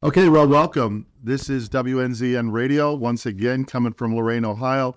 [0.00, 1.06] Okay, well, welcome.
[1.24, 4.94] This is WNZN Radio, once again coming from Lorain, Ohio.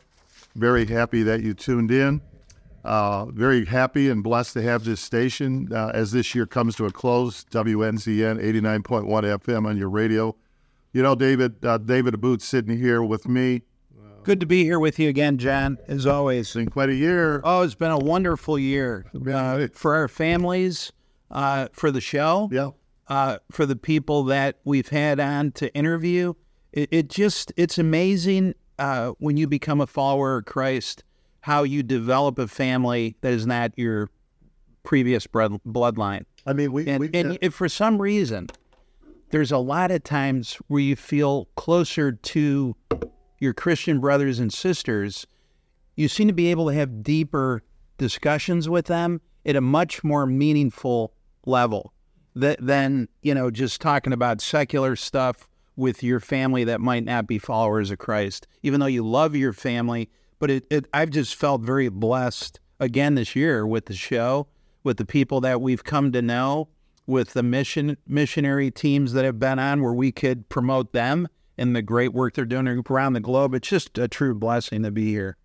[0.56, 2.22] Very happy that you tuned in.
[2.86, 6.86] Uh, very happy and blessed to have this station uh, as this year comes to
[6.86, 7.44] a close.
[7.46, 9.08] WNZN 89.1
[9.40, 10.36] FM on your radio.
[10.94, 13.64] You know, David, uh, David Aboot sitting here with me.
[14.24, 16.46] Good to be here with you again, John, as always.
[16.46, 17.42] It's been quite a year.
[17.44, 19.08] Oh, it's been a wonderful year
[19.74, 20.92] for our families,
[21.32, 22.70] uh, for the show, Yeah.
[23.12, 26.34] Uh, for the people that we've had on to interview.
[26.72, 31.04] It, it just, it's amazing uh, when you become a follower of Christ,
[31.42, 34.10] how you develop a family that is not your
[34.84, 36.24] previous blood, bloodline.
[36.48, 38.48] I mean, we, And, and if for some reason,
[39.32, 42.76] there's a lot of times where you feel closer to
[43.40, 45.28] your Christian brothers and sisters.
[45.98, 47.62] You seem to be able to have deeper
[47.98, 51.14] discussions with them at a much more meaningful
[51.46, 51.92] level
[52.40, 57.28] th- than, you know, just talking about secular stuff with your family that might not
[57.28, 60.10] be followers of Christ, even though you love your family.
[60.40, 64.48] But it, it I've just felt very blessed again this year with the show,
[64.84, 66.70] with the people that we've come to know,
[67.06, 71.76] with the mission missionary teams that have been on where we could promote them and
[71.76, 73.54] the great work they're doing around the globe.
[73.54, 75.38] It's just a true blessing to be here.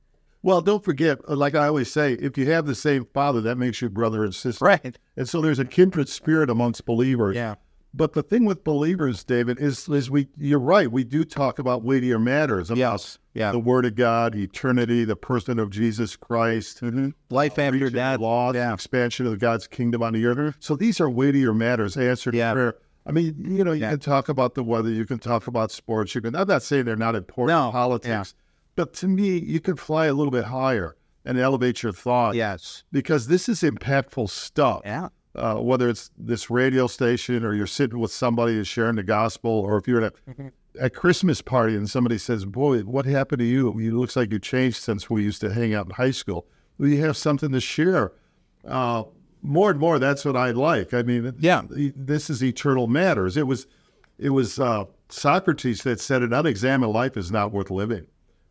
[0.47, 3.57] Well, don't forget, uh, like I always say, if you have the same father, that
[3.59, 4.65] makes you brother and sister.
[4.65, 4.97] Right.
[5.17, 7.35] And so there's a kindred spirit amongst believers.
[7.35, 7.57] Yeah.
[7.93, 10.91] But the thing with believers, David, is is we you're right.
[10.93, 12.71] We do talk about weightier matters.
[12.71, 13.19] Yes.
[13.35, 13.51] Yeah.
[13.53, 16.81] The Word of God, eternity, the person of Jesus Christ,
[17.31, 18.21] Life after death.
[18.21, 18.73] loss, Yeah.
[18.73, 20.57] expansion of God's kingdom on the earth.
[20.61, 21.97] So these are weightier matters.
[21.97, 22.53] Answered Yeah.
[22.53, 22.75] prayer.
[23.07, 23.91] I mean, you know, you Yeah.
[23.91, 26.15] can talk about the weather, you can talk about sports.
[26.15, 26.37] You can.
[26.37, 27.57] I'm not saying they're not important.
[27.59, 27.71] No.
[27.73, 28.35] Politics,
[28.77, 32.35] but to me, you can fly a little bit higher and elevate your thought.
[32.37, 32.85] Yes.
[32.93, 35.09] Because this is impactful stuff Yeah.
[35.35, 39.51] uh, whether it's this radio station or you're sitting with somebody and sharing the gospel,
[39.51, 40.49] or if you're at Mm-hmm.
[40.81, 43.75] a, a Christmas party and somebody says, "Boy, what happened to you?
[43.81, 46.47] You looks like you changed since we used to hang out in high school."
[46.79, 48.13] Well, you have something to share.
[48.65, 49.05] Uh,
[49.43, 50.93] more and more, that's what I like.
[50.93, 51.63] I mean, Yeah.
[51.69, 53.37] this is eternal matters.
[53.37, 53.67] It was,
[54.19, 58.07] it was uh, Socrates that said, "An unexamined life is not worth living."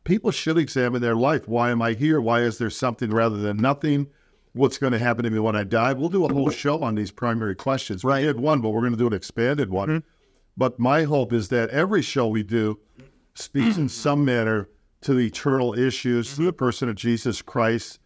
[0.05, 1.47] People should examine their life.
[1.47, 2.21] Why am I here?
[2.21, 4.07] Why is there something rather than nothing?
[4.53, 5.93] What's going to happen to me when I die?
[5.93, 8.03] We'll do a whole show on these primary questions.
[8.03, 9.89] We did one, but we're going to do an expanded one.
[9.89, 10.07] Mm-hmm.
[10.55, 12.79] But my hope is that every show we do
[13.33, 14.69] speaks in some manner
[15.01, 16.57] to the eternal issues, to the mm-hmm.
[16.57, 17.99] person of Jesus Christ,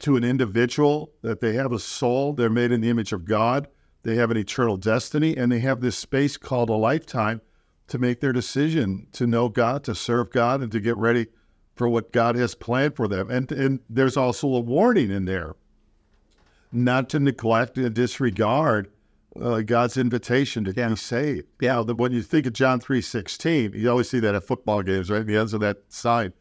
[0.00, 3.68] to an individual, that they have a soul, they're made in the image of God,
[4.02, 7.40] they have an eternal destiny, and they have this space called a lifetime
[7.86, 11.28] to make their decision to know God, to serve God, and to get ready
[11.74, 13.30] for what God has planned for them.
[13.30, 15.54] And and there's also a warning in there,
[16.72, 18.90] not to neglect and disregard
[19.40, 21.46] uh, God's invitation to be saved.
[21.60, 24.82] Yeah, the, when you think of John three sixteen, you always see that at football
[24.82, 25.26] games, right?
[25.26, 26.32] The ends of that sign.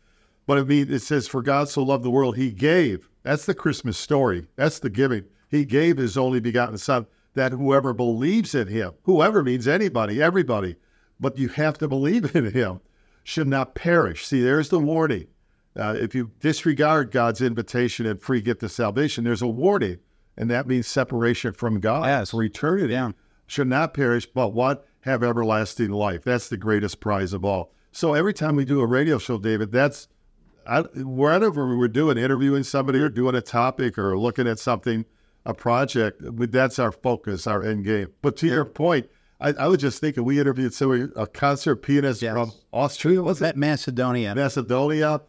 [0.45, 3.55] But I mean, it says, "For God so loved the world, He gave." That's the
[3.55, 4.47] Christmas story.
[4.57, 5.23] That's the giving.
[5.49, 7.05] He gave His only begotten Son,
[7.35, 10.75] that whoever believes in Him, whoever means anybody, everybody,
[11.19, 12.81] but you have to believe in Him,
[13.23, 14.25] should not perish.
[14.25, 15.27] See, there's the warning.
[15.75, 19.97] Uh, if you disregard God's invitation and free gift of salvation, there's a warning,
[20.37, 22.31] and that means separation from God Yes.
[22.31, 22.97] for eternity.
[23.47, 24.85] Should not perish, but what?
[25.01, 26.23] Have everlasting life.
[26.23, 27.73] That's the greatest prize of all.
[27.91, 30.07] So every time we do a radio show, David, that's
[30.65, 35.05] I, wherever we're doing, interviewing somebody or doing a topic or looking at something,
[35.45, 38.07] a project, that's our focus, our end game.
[38.21, 39.09] But to your point,
[39.43, 42.33] I, I was just thinking we interviewed somebody, a concert pianist Yes.
[42.33, 43.43] from Austria, was it?
[43.43, 44.33] That Macedonia.
[44.33, 45.21] Macedonia,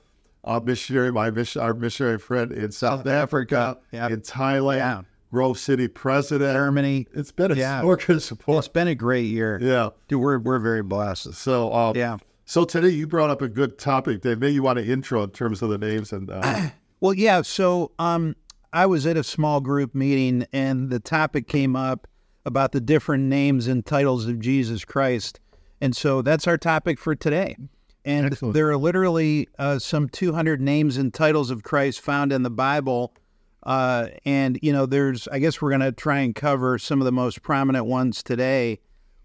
[0.45, 4.09] a missionary, my mission, our missionary friend in South, Africa, yeah.
[4.09, 5.03] in Thailand, Yeah.
[5.33, 6.55] Grove City president.
[6.55, 7.09] Germany.
[7.13, 7.81] It's been a Yeah.
[8.19, 8.59] support.
[8.59, 9.59] It's been a great year.
[9.61, 9.89] Yeah.
[10.07, 11.35] Dude, we're, we're very blessed.
[11.35, 12.19] So, uh, Yeah.
[12.45, 14.39] So today you brought up a good topic, Dave.
[14.39, 16.69] Maybe you want to intro in terms of the names and uh,
[17.01, 17.43] Well, yeah.
[17.43, 18.37] So um,
[18.73, 22.07] I was at a small group meeting, and the topic came up
[22.45, 25.41] about the different names and titles of Jesus Christ,
[25.81, 27.57] and so that's our topic for today.
[28.05, 28.55] And Excellent.
[28.55, 33.15] there are literally uh, some 200 names and titles of Christ found in the Bible.
[33.63, 37.07] Uh, and, you know, there's, I guess we're going to try and cover some of
[37.07, 38.81] the most prominent ones today.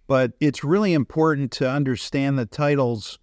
[0.08, 3.20] But it's really important to understand the titles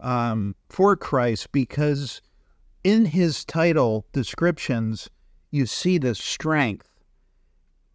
[0.00, 2.22] um, for Christ because
[2.82, 5.10] in his title descriptions,
[5.50, 6.95] you see the strength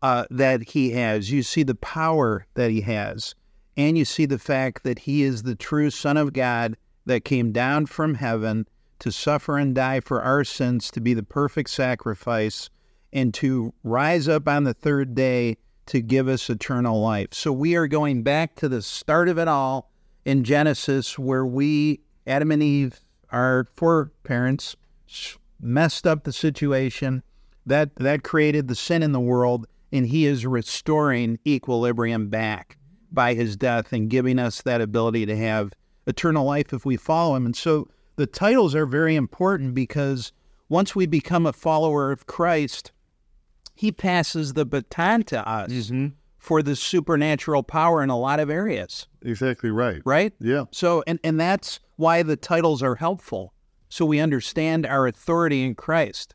[0.01, 3.35] uh, that he has, you see the power that he has,
[3.77, 6.75] and you see the fact that he is the true Son of God
[7.05, 8.67] that came down from heaven
[8.99, 12.69] to suffer and die for our sins, to be the perfect sacrifice,
[13.13, 15.57] and to rise up on the third day
[15.87, 17.29] to give us eternal life.
[17.33, 19.91] So we are going back to the start of it all
[20.23, 22.99] in Genesis, where we, Adam and Eve,
[23.31, 24.75] our foreparents,
[25.59, 27.23] messed up the situation.
[27.65, 32.77] That that created the sin in the world, and He is restoring equilibrium back
[33.11, 35.73] by His death and giving us that ability to have
[36.07, 37.45] eternal life if we follow Him.
[37.45, 40.31] And so the titles are very important because
[40.69, 42.91] once we become a follower of Christ,
[43.75, 46.07] He passes the baton to us Mm-hmm.
[46.37, 50.01] for the supernatural power in a lot of areas, Exactly right.
[50.05, 50.33] right?
[50.39, 50.65] Yeah.
[50.71, 53.53] So, and, and that's why the titles are helpful.
[53.89, 56.33] So we understand our authority in Christ.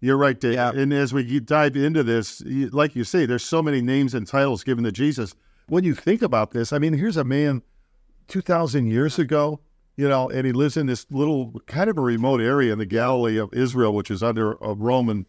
[0.00, 0.54] You're right, Dave.
[0.54, 0.70] Yeah.
[0.70, 4.62] And as we dive into this, like you say, there's so many names and titles
[4.62, 5.34] given to Jesus.
[5.68, 7.62] When you think about this, I mean, here's a man
[8.28, 9.60] 2,000 years ago,
[9.96, 12.86] you know, and he lives in this little kind of a remote area in the
[12.86, 15.26] Galilee of Israel, which is under a Roman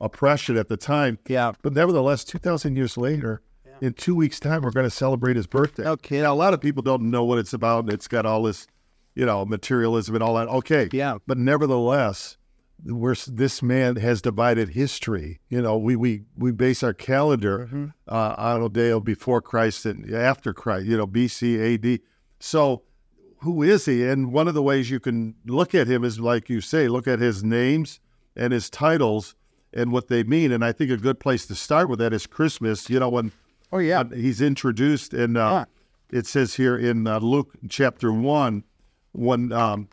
[0.00, 1.18] oppression at the time.
[1.28, 1.52] Yeah.
[1.62, 3.42] But nevertheless, 2,000 years later,
[3.80, 5.84] in two weeks' time, we're going to celebrate his birthday.
[5.84, 6.20] Okay.
[6.20, 7.84] Now, a lot of people don't know what it's about.
[7.84, 8.68] and It's got all this,
[9.16, 10.46] you know, materialism and all that.
[10.46, 10.88] Okay.
[10.92, 11.18] Yeah.
[11.26, 12.36] But nevertheless,
[12.84, 15.40] we're, this man has divided history.
[15.48, 17.86] You know, we we, we base our calendar Mm-hmm.
[18.08, 22.00] uh, on a day before Christ and after Christ, you know, BC, AD.
[22.40, 22.82] So
[23.38, 24.06] who is he?
[24.06, 27.06] And one of the ways you can look at him is, like you say, look
[27.08, 28.00] at his names
[28.36, 29.34] and his titles
[29.72, 30.52] and what they mean.
[30.52, 32.88] And I think a good place to start with that is Christmas.
[32.90, 33.32] You know, when
[33.72, 34.00] Oh, yeah.
[34.00, 35.64] uh, he's introduced, and uh,
[36.10, 38.64] it says here in uh, Luke chapter one,
[39.12, 39.88] when um,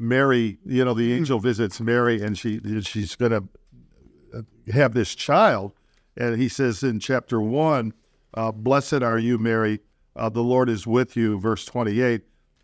[0.00, 5.74] Mary, you know, the angel visits Mary, and she she's going to have this child,
[6.16, 7.92] and he says in chapter one,
[8.32, 9.80] uh, "Blessed are you, Mary,
[10.16, 12.22] uh, the Lord is with you." Verse twenty-eight.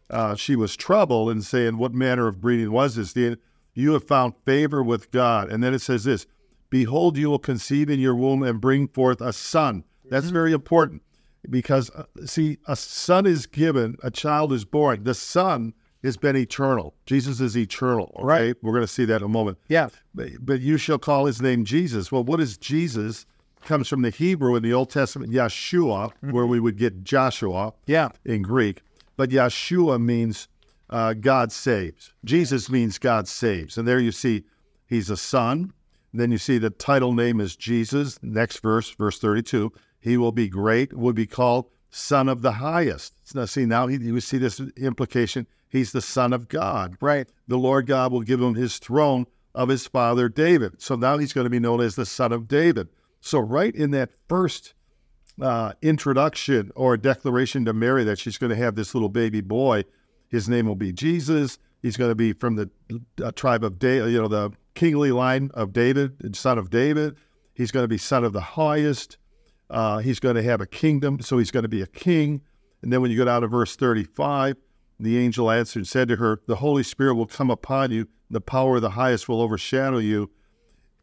[0.09, 3.39] Uh, she was troubled and saying, "What manner of breeding was this?" The,
[3.75, 6.27] you have found favor with God, and then it says this:
[6.71, 9.85] Behold, you will conceive in your womb and bring forth a son.
[10.09, 11.03] That's very important
[11.51, 15.05] because, uh, see, a son is given, a child is born.
[15.05, 15.75] The son
[16.07, 16.95] has been eternal.
[17.07, 18.13] Jesus is eternal.
[18.17, 18.25] Okay?
[18.25, 18.57] Right.
[18.63, 19.59] We're going to see that in a moment.
[19.69, 19.89] Yeah.
[20.15, 22.11] But, but you shall call his name Jesus.
[22.11, 23.27] Well, what is Jesus?
[23.65, 28.11] Comes from the Hebrew in the Old Testament, Yeshua, where we would get Joshua Yeah.
[28.25, 28.81] in Greek.
[29.17, 30.49] But Yeshua means
[30.91, 32.13] uh, God saves.
[32.25, 33.77] Jesus means God saves.
[33.77, 34.45] And there you see
[34.87, 35.73] he's a son.
[36.15, 38.19] Then you see the title name is Jesus.
[38.23, 39.73] Next verse, verse 32.
[40.01, 43.15] He will be great, will be called Son of the Highest.
[43.35, 45.47] Now, see, now you see this implication.
[45.77, 46.97] He's the Son of God.
[47.01, 47.29] Right.
[47.49, 50.81] The Lord God will give him his throne of his father David.
[50.81, 52.89] So now he's going to be known as the Son of David.
[53.21, 54.75] So, right in that first
[55.41, 59.85] uh, introduction or declaration to Mary that she's going to have this little baby boy.
[60.29, 61.59] His name will be Jesus.
[61.83, 62.71] He's going to be from the
[63.23, 67.17] uh, tribe of David, you know, the kingly line of David, son of David.
[67.55, 69.19] He's going to be son of the highest.
[69.71, 72.43] Uh, he's going to have a kingdom, so he's going to be a king.
[72.83, 74.57] And then when you go down to verse 35,
[74.99, 78.41] the angel answered and said to her, The Holy Spirit will come upon you, the
[78.41, 80.31] power of the highest will overshadow you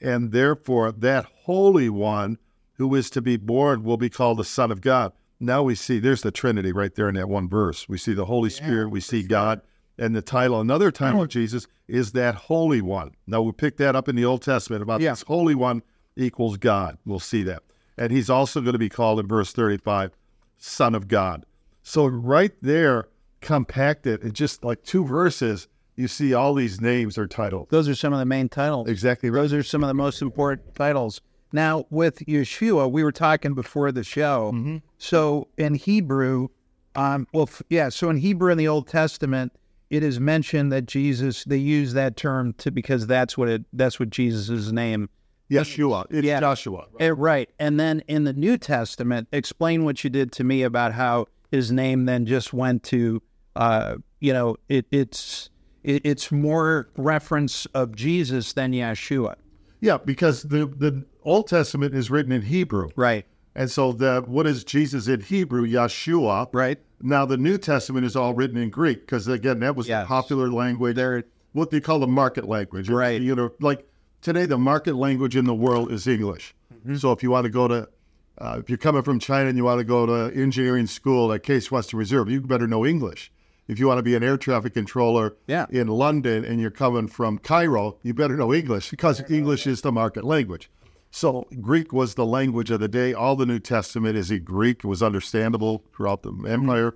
[0.02, 2.38] and therefore that Holy One
[2.74, 5.14] who is to be born will be called the Son of God.
[5.40, 7.88] Now we see there's the Trinity right there in that one verse.
[7.88, 9.62] We see the Holy Spirit, we see God,
[9.98, 13.12] and the title, another title of Jesus is that Holy One.
[13.28, 15.12] Now we pick that up in the Old Testament about Yeah.
[15.12, 15.82] this Holy One
[16.18, 16.98] equals God.
[17.06, 17.64] We'll see that.
[17.98, 20.12] And he's also going to be called in verse 35,
[20.58, 21.46] Son of God.
[21.84, 23.08] So right there,
[23.44, 27.70] compacted in just like two verses, you see all these names are titled.
[27.70, 28.90] Those are some of the main titles.
[28.90, 29.42] Exactly right.
[29.42, 31.22] Those are some of the most important titles.
[31.52, 34.80] Now, with Yeshua, we were talking before the show.
[34.98, 36.48] So in Hebrew,
[36.96, 37.90] um, well, f- yeah.
[37.90, 39.54] So in Hebrew in the Old Testament,
[39.92, 41.44] it is mentioned that Jesus.
[41.44, 43.64] They use that term to because that's what it.
[43.74, 45.10] That's what Jesus' name.
[45.52, 46.06] Yeshua.
[46.10, 46.40] It's Yeah.
[46.40, 46.88] Joshua.
[47.00, 47.50] Eh, right.
[47.60, 51.72] And then in the New Testament, explain what you did to me about how his
[51.72, 53.22] name then just went to,
[53.56, 55.50] uh, you know, it, it's
[55.84, 59.36] it, it's more reference of Jesus than Yeshua.
[59.82, 62.90] Yeah, because the, the Old Testament is written in Hebrew.
[62.96, 63.26] Right.
[63.56, 65.68] And so the what is Jesus in Hebrew?
[65.68, 66.48] Yeshua.
[66.54, 66.80] Right.
[67.02, 70.04] Now the New Testament is all written in Greek because again that was Yes.
[70.04, 70.96] the popular language.
[70.96, 72.90] They're what they call the market language.
[72.90, 73.22] Right.
[73.22, 73.88] You know, like
[74.22, 76.56] today the market language in the world is English.
[76.74, 76.96] Mm-hmm.
[76.96, 77.90] So if you want to go to
[78.38, 81.44] uh, if you're coming from China and you want to go to engineering school at
[81.44, 83.33] Case Western Reserve, you better know English.
[83.68, 85.66] If you want to be an air traffic controller Yeah.
[85.70, 89.92] in London and you're coming from Cairo, you better know English because English is the
[89.92, 90.70] market language.
[91.12, 93.14] So Greek was the language of the day.
[93.14, 94.80] All the New Testament is in Greek.
[94.84, 96.96] It was understandable throughout the empire,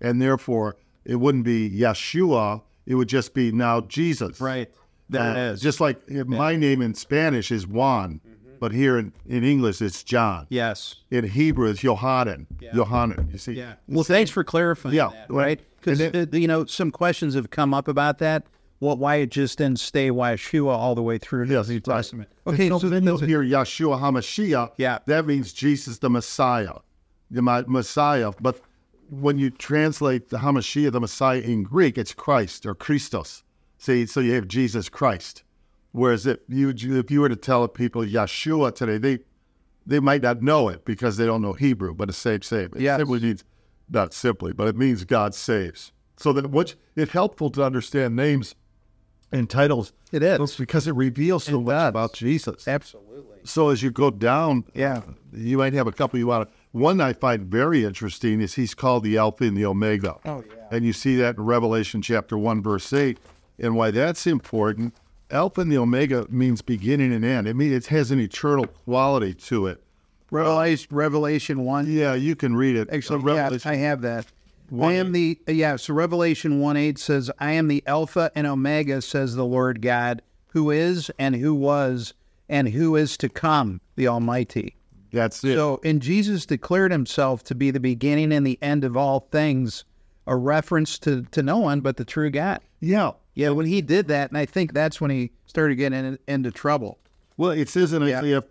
[0.00, 2.62] and therefore it wouldn't be Yeshua.
[2.86, 4.40] It would just be now Jesus.
[4.40, 4.70] right.
[5.10, 5.60] There Uh, is.
[5.60, 8.20] Just like uh, my name in Spanish is Juan,
[8.64, 10.46] but here in, in English it's John.
[10.48, 10.94] Yes.
[11.10, 12.46] In Hebrew it's Yohanan.
[12.72, 13.28] Yohanan.
[13.30, 13.52] You see?
[13.52, 13.74] Yeah.
[13.88, 15.44] Well, thanks for clarifying Yeah, that, right.
[15.44, 15.60] right?
[15.78, 18.46] Because, And you know, some questions have come up about that.
[18.80, 21.78] Well, why it just didn't stay Yeshua all the way through Yes, the.
[21.78, 22.30] Testament.
[22.46, 24.72] Okay, Okay, so then you'll hear Yeshua HaMashiach.
[24.78, 24.98] Yeah.
[25.04, 26.76] That means Jesus the Messiah,
[27.30, 28.32] the Messiah.
[28.40, 28.62] But
[29.10, 33.42] when you translate the HaMashiach, the Messiah in Greek, it's Christ or Christos.
[33.76, 35.43] See, so you have Jesus Christ.
[35.94, 39.18] Whereas if you if you were to tell people Yeshua today, they
[39.86, 42.70] they might not know it because they don't know Hebrew, but it's same same.
[42.74, 42.98] It Yes.
[42.98, 43.44] simply means
[43.88, 45.92] not simply, but it means God saves.
[46.16, 48.56] So that which it's helpful to understand names
[49.30, 50.56] and titles It is.
[50.56, 51.88] because it reveals so It much does.
[51.90, 52.66] about Jesus.
[52.66, 53.38] Absolutely.
[53.44, 55.02] So as you go down, Yeah.
[55.32, 56.54] you might have a couple you want to.
[56.72, 60.16] One I find very interesting is he's called the Alpha and the Omega.
[60.24, 60.64] Oh, yeah.
[60.72, 63.18] And you see that in Revelation chapter one, verse eight.
[63.60, 64.92] And why that's important,
[65.30, 67.46] Alpha and the Omega means beginning and end.
[67.46, 69.82] It means it has an eternal quality to it.
[70.30, 71.90] Revelation, Revelation 1.
[71.90, 72.88] Yeah, you can read it.
[72.90, 74.26] Actually, yeah, I have that.
[74.70, 75.76] One I am the yeah.
[75.76, 80.22] So Revelation one eight says, "I am the Alpha and Omega," says the Lord God,
[80.48, 82.14] who is and who was
[82.48, 84.74] and who is to come, the Almighty.
[85.12, 85.54] that's it.
[85.54, 89.84] So, and Jesus declared himself to be the beginning and the end of all things,
[90.26, 92.60] a reference to to no one but the true God.
[92.80, 93.12] yeah.
[93.34, 96.50] Yeah, when he did that, and I think that's when he started getting in, into
[96.50, 96.98] trouble.
[97.36, 98.44] Well, it says in Isaiah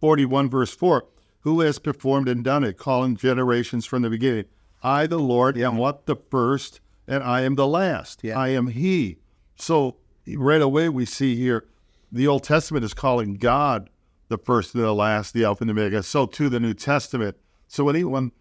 [0.00, 1.04] 41, verse 4,
[1.40, 4.46] who has performed and done it, calling generations from the beginning.
[4.82, 6.06] I, the Lord, am what?
[6.06, 8.20] The first, and I am the last.
[8.22, 8.38] Yeah.
[8.38, 9.18] I am He.
[9.56, 11.66] So right away we see here
[12.12, 13.90] the Old Testament is calling God
[14.28, 16.02] the first and the last, the Alpha and the Omega.
[16.02, 17.36] So too the New Testament.
[17.68, 18.32] So anyone,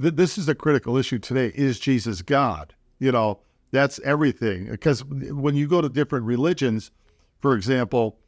[0.00, 1.52] th- this is a critical issue today.
[1.54, 2.74] Is Jesus God?
[2.98, 4.66] You know, that's everything.
[4.70, 6.90] Because when you go to different religions,
[7.40, 8.18] for example,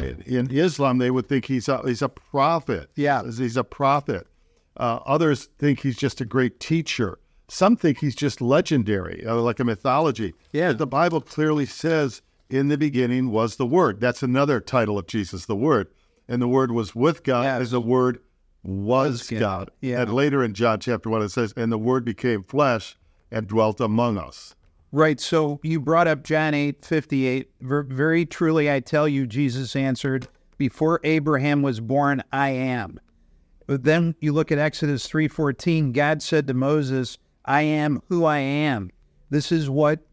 [0.00, 2.90] in- Islam, they would think he's a, he's a prophet.
[2.94, 3.22] Yeah.
[3.24, 4.26] He's a prophet.
[4.76, 7.18] Uh, others think he's just a great teacher.
[7.48, 10.34] Some think he's just legendary, uh, like a mythology.
[10.52, 10.68] Yeah.
[10.70, 14.00] But the Bible clearly says, in the beginning was the Word.
[14.00, 15.88] That's another title of Jesus, the Word.
[16.28, 17.62] And the Word was with God, Yes.
[17.62, 18.18] as the Word
[18.62, 19.40] was God.
[19.40, 19.70] God.
[19.80, 20.02] Yeah.
[20.02, 22.96] And later in John chapter 1, it says, and the Word became flesh
[23.30, 24.54] and dwelt among us.
[24.92, 25.20] Right.
[25.20, 27.50] So you brought up John eight fifty eight.
[27.60, 30.28] Very truly, I tell you, Jesus answered,
[30.58, 33.00] "Before Abraham was born, I am."
[33.66, 35.92] But then you look at Exodus three fourteen.
[35.92, 38.90] God said to Moses, "I am who I am."
[39.28, 40.06] This is what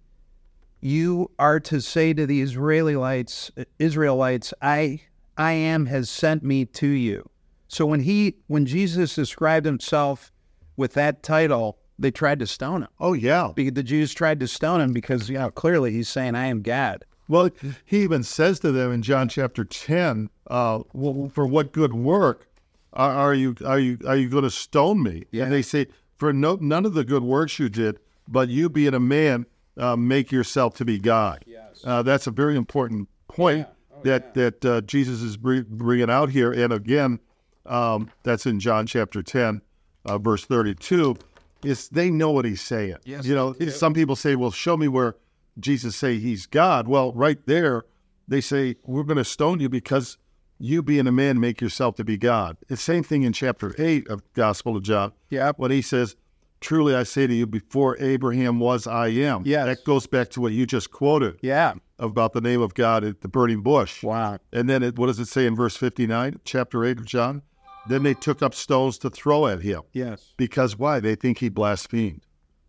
[0.81, 3.51] you are to say to the Israelites.
[3.79, 5.01] Israelites, I,
[5.37, 7.29] I am has sent me to you.
[7.67, 10.31] So when he, when Jesus described himself
[10.75, 12.89] with that title, they tried to stone him.
[12.99, 13.51] Oh, yeah.
[13.55, 16.61] Because the Jews tried to stone him because, you know, clearly he's saying, I am
[16.61, 17.05] God.
[17.29, 17.49] Well,
[17.85, 22.47] he even says to them in John chapter ten, uh, well, "For what good work
[22.91, 25.43] are, are you are you are you going to stone me?" Yeah.
[25.45, 27.97] And they say, "For no, none of the good works you did,
[28.27, 29.45] but you being a man,
[29.77, 31.81] uh, make yourself to be God." Yes.
[31.85, 33.67] Uh, that's a very important point
[34.03, 36.51] that that uh, Jesus is bringing out here.
[36.51, 37.19] And again,
[37.65, 39.61] um, that's in John chapter ten,
[40.05, 41.15] uh, verse thirty-two.
[41.63, 42.97] Is they know what he's saying.
[43.05, 45.15] Yes, You know, some people say, "Well, show me where
[45.59, 47.83] Jesus say he's God." Well, right there,
[48.27, 50.17] they say we're going to stone you because
[50.59, 52.57] you, being a man, make yourself to be God.
[52.67, 55.11] The same thing in chapter eight of Gospel of John.
[55.29, 56.15] Yeah, When he says,
[56.61, 60.41] "Truly I say to you, before Abraham was, I am." Yeah, That goes back to
[60.41, 61.73] what you just quoted Yeah.
[61.99, 64.03] about the name of God at the burning bush.
[64.03, 64.37] Wow.
[64.53, 67.41] And then it, what does it say in verse 59, chapter 8 of John?
[67.87, 69.81] Then they took up stones to throw at him.
[69.91, 70.33] Yes.
[70.37, 70.99] Because why?
[70.99, 72.21] They think he blasphemed.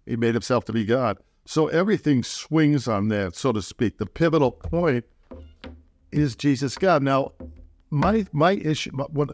[0.06, 1.18] He made himself to be God.
[1.46, 3.98] So everything swings on that, so to speak.
[3.98, 5.04] The pivotal point
[6.10, 7.02] is Jesus God.
[7.02, 7.32] Now,
[7.90, 9.28] my my issue when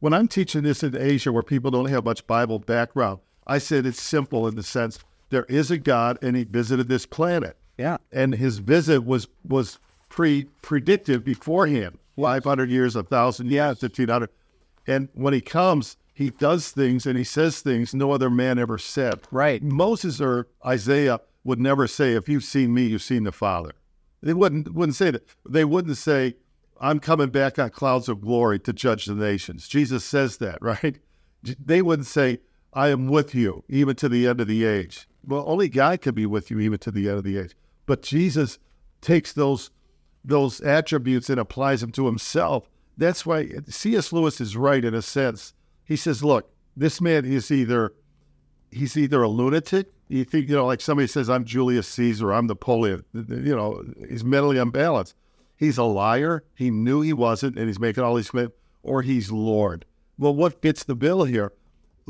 [0.00, 3.86] when I'm teaching this in Asia where people don't have much Bible background, I said
[3.86, 4.98] it's simple in the sense
[5.30, 7.96] there is a God and he visited this planet Yeah.
[8.12, 11.98] and his visit was was pre predicted beforehand.
[12.20, 14.30] Five hundred years, a thousand years, fifteen hundred,
[14.86, 18.78] and when he comes, he does things and he says things no other man ever
[18.78, 19.20] said.
[19.30, 19.62] Right.
[19.62, 23.72] Moses or Isaiah would never say, "If you've seen me, you've seen the Father."
[24.22, 25.26] They wouldn't wouldn't say that.
[25.48, 26.36] They wouldn't say,
[26.80, 30.98] "I'm coming back on clouds of glory to judge the nations." Jesus says that, right?
[31.42, 32.40] They wouldn't say,
[32.72, 36.14] "I am with you even to the end of the age." Well, only God can
[36.14, 37.56] be with you even to the end of the age.
[37.86, 38.58] But Jesus
[39.00, 39.70] takes those
[40.24, 42.69] those attributes and applies them to himself.
[43.00, 44.12] That's why C.S.
[44.12, 45.54] Lewis is right in a sense.
[45.84, 47.94] He says, "Look, this man is either
[48.70, 49.88] he's either a lunatic.
[50.08, 53.04] You think, you know, like somebody says, I'm Julius Caesar, I'm Napoleon.
[53.14, 55.14] You know, he's mentally unbalanced.
[55.56, 56.44] He's a liar.
[56.54, 58.50] He knew he wasn't, and he's making all these claims.
[58.82, 59.84] or he's Lord.
[60.18, 61.52] Well, what fits the bill here?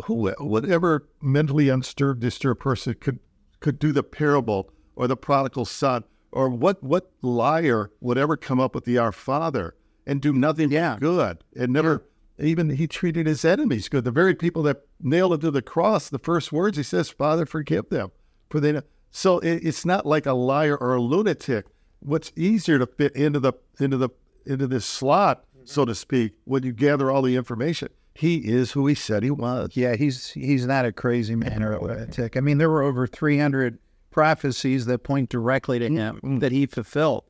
[0.07, 3.21] Who, whatever mentally undisturbed, disturbed person could
[3.61, 8.59] could do the parable or the prodigal son or what what liar would ever come
[8.59, 9.75] up with the Our Father
[10.11, 10.97] and do nothing Yeah.
[11.01, 12.03] good and never
[12.39, 14.05] even he treated his enemies good.
[14.05, 17.47] The very people that nailed him to the cross, the first words he says, "Father,
[17.47, 18.11] forgive them,"
[18.49, 18.73] for they.
[18.73, 21.67] know-" So it, it's not like a liar or a lunatic.
[22.01, 24.09] What's easier to fit into the into the
[24.47, 25.67] into this slot, mm-hmm.
[25.67, 27.89] so to speak, when you gather all the information.
[28.15, 29.71] He is who he said he was.
[29.75, 32.37] Yeah, he's he's not a crazy man or a lunatic.
[32.37, 33.79] I mean, there were over 300
[34.11, 36.27] prophecies that point directly to mm-hmm.
[36.27, 37.25] him that he fulfilled.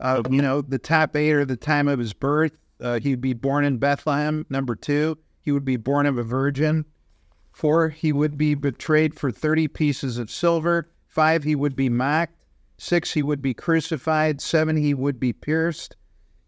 [0.00, 2.52] Uh, you know, the top eight are the time of his birth.
[2.80, 4.46] Uh, he'd be born in Bethlehem.
[4.48, 6.86] Number two, he would be born of a virgin.
[7.52, 10.90] Four, he would be betrayed for 30 pieces of silver.
[11.06, 12.46] Five, he would be mocked.
[12.78, 14.40] Six, he would be crucified.
[14.40, 15.96] Seven, he would be pierced.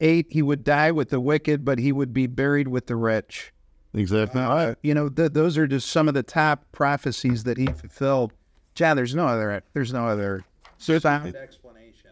[0.00, 3.52] Eight, he would die with the wicked, but he would be buried with the rich.
[3.94, 4.40] Exactly.
[4.40, 8.32] Uh, you know, th- those are just some of the top prophecies that he fulfilled.
[8.74, 9.62] John, there's no other.
[9.74, 10.44] There's no other
[10.78, 11.61] sound explanation.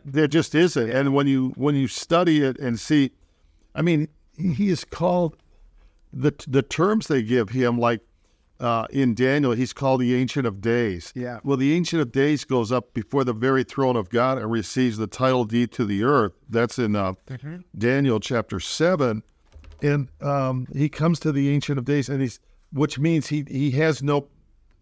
[0.05, 0.91] There just isn't.
[0.91, 3.13] And when you when you study it and see,
[3.75, 5.37] I mean, he is called
[6.13, 8.01] the the terms they give him, like
[8.61, 11.13] uh, in Daniel, he's called the Ancient of Days.
[11.17, 11.41] Yeah.
[11.43, 14.99] Well, the Ancient of Days goes up before the very throne of God and receives
[14.99, 16.33] the title deed to the earth.
[16.49, 17.15] That's in uh,
[17.77, 19.23] Daniel chapter seven,
[19.83, 22.39] and um, he comes to the Ancient of Days, and he's
[22.73, 24.29] which means he he has no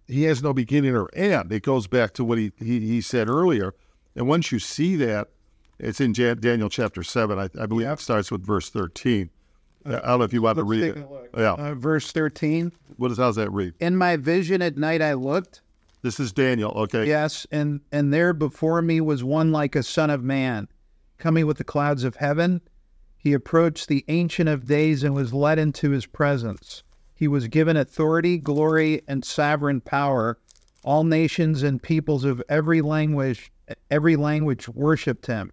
[0.09, 1.53] he has no beginning or end.
[1.53, 3.75] It goes back to what he, he, he said earlier.
[4.19, 5.29] And once you see that,
[5.79, 7.39] it's in Jan, Daniel chapter 7.
[7.39, 9.31] I, I believe it starts with verse 13.
[9.87, 11.09] I don't know if you want to read it.
[11.37, 11.53] Yeah.
[11.53, 12.73] Uh, verse 13.
[12.97, 13.75] What is, how's that read?
[13.79, 15.63] In my vision at night I looked,
[16.03, 16.73] This is Daniel.
[16.73, 17.07] Okay.
[17.07, 20.67] yes, and, and there before me was one like a son of man,
[21.19, 22.61] coming with the clouds of heaven.
[23.17, 26.83] He approached the Ancient of Days and was led into his presence.
[27.15, 30.39] He was given authority, glory, and sovereign power.
[30.83, 33.53] All nations and peoples of every language,
[33.91, 35.53] every language worshipped him.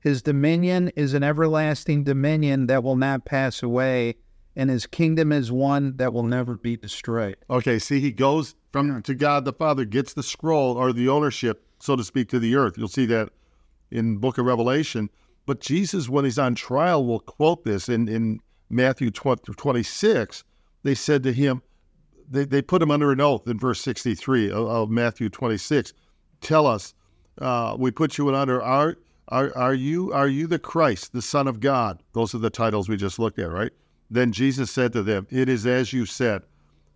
[0.00, 4.16] His dominion is an everlasting dominion that will not pass away,
[4.54, 7.36] and his kingdom is one that will never be destroyed.
[7.48, 7.78] Okay.
[7.78, 11.96] See, he goes from to God the Father, gets the scroll or the ownership, so
[11.96, 12.74] to speak, to the earth.
[12.76, 13.30] You'll see that
[13.90, 15.08] in Book of Revelation.
[15.46, 20.44] But Jesus, when he's on trial, will quote this in, in Matthew 20, 26.
[20.82, 21.62] They said to him,
[22.28, 25.92] they, they put him under an oath in verse 63 of, of Matthew 26.
[26.40, 26.94] Tell us,
[27.40, 28.96] uh, we put you in under, are,
[29.28, 32.02] are, are, you, are you the Christ, the Son of God?
[32.12, 33.72] Those are the titles we just looked at, right?
[34.10, 36.42] Then Jesus said to them, It is as you said.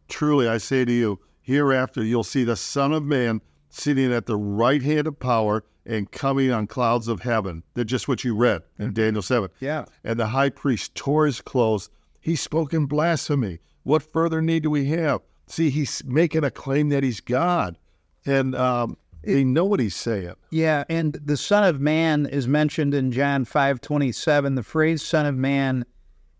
[0.08, 4.36] Truly, I say to you, hereafter you'll see the Son of Man sitting at the
[4.36, 7.62] right hand of power and coming on clouds of heaven.
[7.74, 9.48] That's just what you read in Daniel 7.
[9.60, 9.86] Yeah.
[10.04, 11.90] And the high priest tore his clothes.
[12.20, 13.58] He spoke in blasphemy.
[13.84, 15.22] What further need do we have?
[15.46, 17.78] See, he's making a claim that he's God.
[18.26, 20.34] And um, they know what he's saying.
[20.50, 24.54] Yeah, and the Son of Man is mentioned in John five twenty seven.
[24.54, 25.84] The phrase "Son of Man,"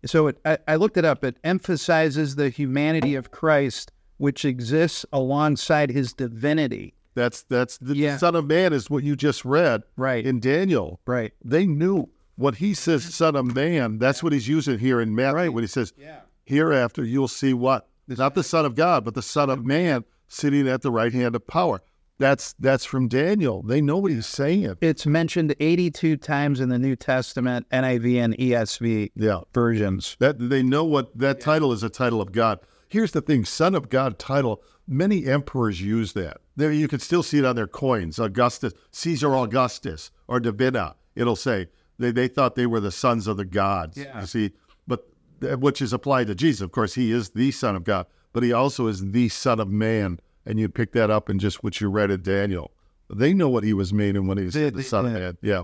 [0.05, 1.23] so it, I, I looked it up.
[1.23, 6.93] It emphasizes the humanity of Christ, which exists alongside his divinity.
[7.15, 8.17] That's that's the Yeah.
[8.17, 10.25] Son of Man is what you just read Right.
[10.25, 10.99] in Daniel.
[11.05, 11.33] Right.
[11.43, 13.97] They knew what he says, Son of Man.
[13.99, 15.53] That's what he's using here in Matthew Right.
[15.53, 16.19] when he says, Yeah.
[16.45, 17.87] Hereafter you'll see what?
[18.07, 21.35] Not the Son of God, but the Son of Man sitting at the right hand
[21.35, 21.81] of power.
[22.19, 23.63] That's that's from Daniel.
[23.63, 24.75] They know what he's saying.
[24.81, 29.39] It's mentioned eighty two times in the New Testament, NIV and ESV Yeah.
[29.53, 30.17] versions.
[30.19, 32.59] That they know what that title is a title of God.
[32.89, 34.61] Here's the thing, Son of God title.
[34.87, 36.37] Many emperors use that.
[36.55, 38.19] There you can still see it on their coins.
[38.19, 40.95] Augustus, Caesar Augustus, or Divina.
[41.15, 41.67] It'll say
[41.99, 43.97] they, they thought they were the sons of the gods.
[43.97, 44.19] Yeah.
[44.19, 44.51] You see,
[44.87, 45.05] but
[45.41, 46.61] which is applied to Jesus.
[46.61, 49.69] Of course, he is the Son of God, but he also is the Son of
[49.69, 50.19] Man.
[50.49, 52.71] And you pick that up in just what you read in Daniel.
[53.07, 55.13] They know what he was meaning when he said the they Son of.
[55.13, 55.37] Man.
[55.43, 55.63] Yeah.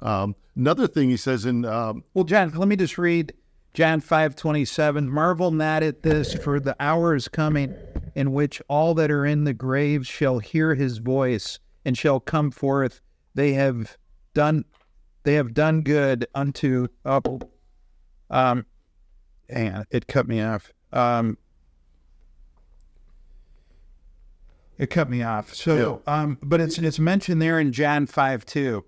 [0.00, 3.34] Um, another thing he says in um, Well, John, let me just read
[3.74, 5.10] John five twenty seven.
[5.10, 7.74] Marvel not at this, for the hour is coming
[8.14, 12.50] in which all that are in the graves shall hear his voice and shall come
[12.50, 13.02] forth.
[13.34, 13.98] They have
[14.32, 14.64] done
[15.24, 17.28] they have done good unto up
[18.30, 18.64] um
[19.54, 20.72] on, it cut me off.
[20.94, 21.36] Um
[24.78, 25.54] it cut me off.
[25.54, 28.84] So um but it's it's mentioned there in John five two.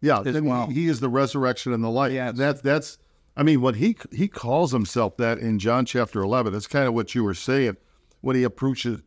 [0.00, 0.66] Yeah, well.
[0.66, 2.12] he, he is the resurrection and the life.
[2.12, 2.32] Yeah.
[2.32, 2.98] that's that's.
[3.36, 6.94] I mean, when he he calls himself that in John chapter eleven, That's kind of
[6.94, 7.76] what you were saying
[8.20, 9.00] when he approaches.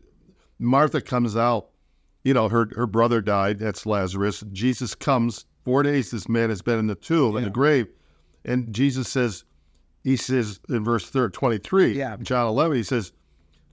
[0.57, 1.67] Martha comes out.
[2.23, 3.59] You know, her her brother died.
[3.59, 4.43] That's Lazarus.
[4.51, 5.45] Jesus comes.
[5.63, 7.87] Four days this man has been in the tomb in the grave,
[8.45, 9.43] and Jesus says,
[10.03, 12.17] he says in verse thir- 23, Yeah.
[12.21, 13.11] John 11, he says,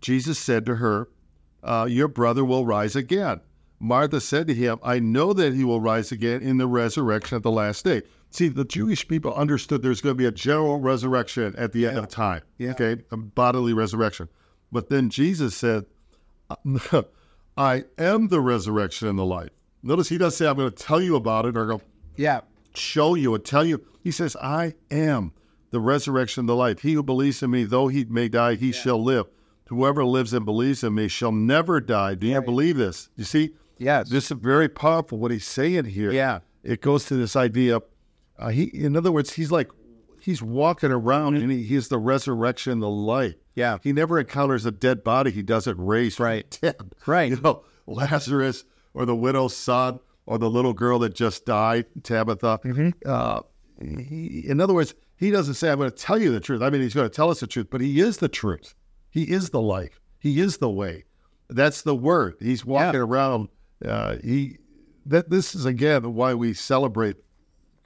[0.01, 1.11] Jesus said to her,
[1.63, 3.41] uh, Your brother will rise again.
[3.79, 7.43] Martha said to him, I know that he will rise again in the resurrection at
[7.43, 8.03] the last day.
[8.31, 11.99] See, the Jewish people understood there's going to be a general resurrection at the end
[11.99, 12.43] of time.
[12.59, 12.71] Yeah.
[12.71, 14.29] Okay, a bodily resurrection.
[14.71, 15.87] But then Jesus said,
[17.57, 19.51] I am the resurrection and the life.
[19.83, 21.81] Notice he doesn't say, I'm going to tell you about it or go
[22.17, 22.41] Yeah.
[22.75, 23.85] show you and tell you.
[24.01, 25.33] He says, I am
[25.71, 26.81] the resurrection and the life.
[26.81, 29.27] He who believes in me, though he may die, he shall live.
[29.73, 32.15] Whoever lives and believes in me shall never die.
[32.15, 32.45] Do you Right.
[32.45, 33.09] believe this?
[33.17, 34.11] You see, Yes.
[34.11, 36.13] this is very powerful what he's saying here.
[36.13, 36.41] Yeah.
[36.63, 37.77] It goes to this idea.
[37.77, 37.85] Of,
[38.39, 39.71] uh, he, in other words, he's like,
[40.21, 43.37] he's walking around and he, he's the resurrection, the light.
[43.55, 43.79] Yeah.
[43.83, 45.31] He never encounters a dead body.
[45.31, 46.59] He doesn't raise Right.
[46.61, 46.77] dead.
[47.07, 47.31] Right.
[47.31, 52.61] You know, Lazarus or the widow's son or the little girl that just died, Tabitha.
[52.63, 52.91] Mm-hmm.
[53.07, 53.41] Uh,
[53.81, 56.61] he, in other words, he doesn't say, I'm going to tell you the truth.
[56.63, 58.75] I mean, he's going to tell us the truth, but he is the truth.
[59.13, 60.01] He is the life.
[60.19, 61.05] He is the way.
[61.49, 62.35] That's the word.
[62.41, 63.49] He's walking around.
[63.85, 64.59] Uh, he
[65.07, 67.17] that this is again why we celebrate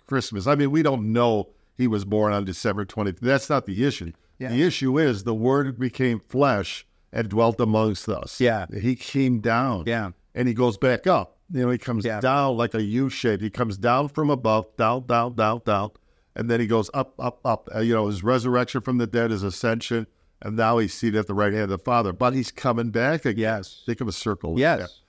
[0.07, 0.47] Christmas.
[0.47, 3.19] I mean, we don't know he was born on December 20th.
[3.21, 4.12] That's not the issue.
[4.39, 4.49] Yeah.
[4.51, 8.41] The issue is the word became flesh and dwelt amongst us.
[8.41, 8.67] Yeah.
[8.81, 9.85] He came down.
[9.87, 10.11] Yeah.
[10.35, 11.39] And he goes back up.
[11.51, 12.21] You know, he comes Yeah.
[12.21, 13.41] down like a U shape.
[13.41, 15.91] He comes down from above, down, down, down, down.
[16.35, 17.69] And then he goes up, up, up.
[17.75, 20.07] Uh, you know, his resurrection from the dead, his ascension.
[20.42, 22.12] And now he's seated at the right hand of the Father.
[22.12, 23.59] But he's coming back again.
[23.59, 23.83] Yes.
[23.87, 24.59] Think of a circle.
[24.59, 25.01] Yes.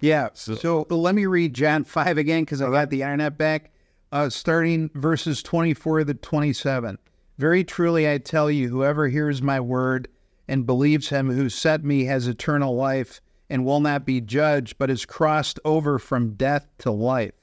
[0.00, 0.28] Yeah.
[0.34, 3.72] So, let me read John 5 again because I got the internet back.
[4.10, 6.98] Uh, starting verses 24 to 27.
[7.36, 10.08] Very truly I tell you, whoever hears my word
[10.48, 14.90] and believes him who sent me has eternal life and will not be judged, but
[14.90, 17.34] is crossed over from death to life.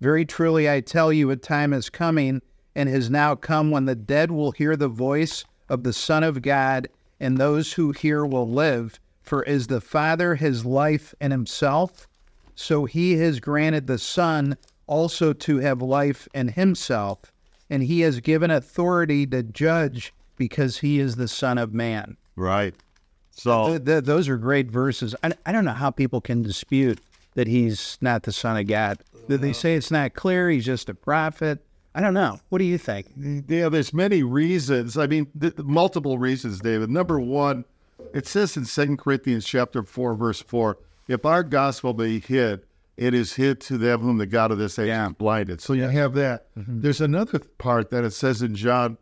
[0.00, 2.42] Very truly I tell you, a time is coming
[2.74, 6.42] and has now come when the dead will hear the voice of the Son of
[6.42, 6.88] God,
[7.20, 8.98] and those who hear will live.
[9.22, 12.06] For as the Father has life in himself,
[12.54, 17.32] so he has granted the Son also to have life in himself,
[17.70, 22.16] and he has given authority to judge because he is the Son of Man.
[22.36, 22.74] Right.
[23.30, 25.14] So, Th- th- those are great verses.
[25.24, 27.00] I, I don't know how people can dispute
[27.34, 28.98] that he's not the Son of God.
[29.28, 29.54] Did they uh-huh.
[29.54, 30.50] say it's not clear?
[30.50, 31.64] He's just a prophet.
[31.94, 32.38] I don't know.
[32.48, 33.06] What do you think?
[33.48, 34.98] yeah, there's many reasons.
[34.98, 36.90] I mean, th- multiple reasons, David.
[36.90, 37.64] Number one,
[38.12, 40.76] it says in Second Corinthians chapter 4, verse 4,
[41.06, 42.62] if our gospel be hid,
[42.96, 45.08] it is hid to them whom the God of this age Yeah.
[45.08, 45.60] is blinded.
[45.60, 46.46] So you have that.
[46.56, 48.98] There's another part that it says in John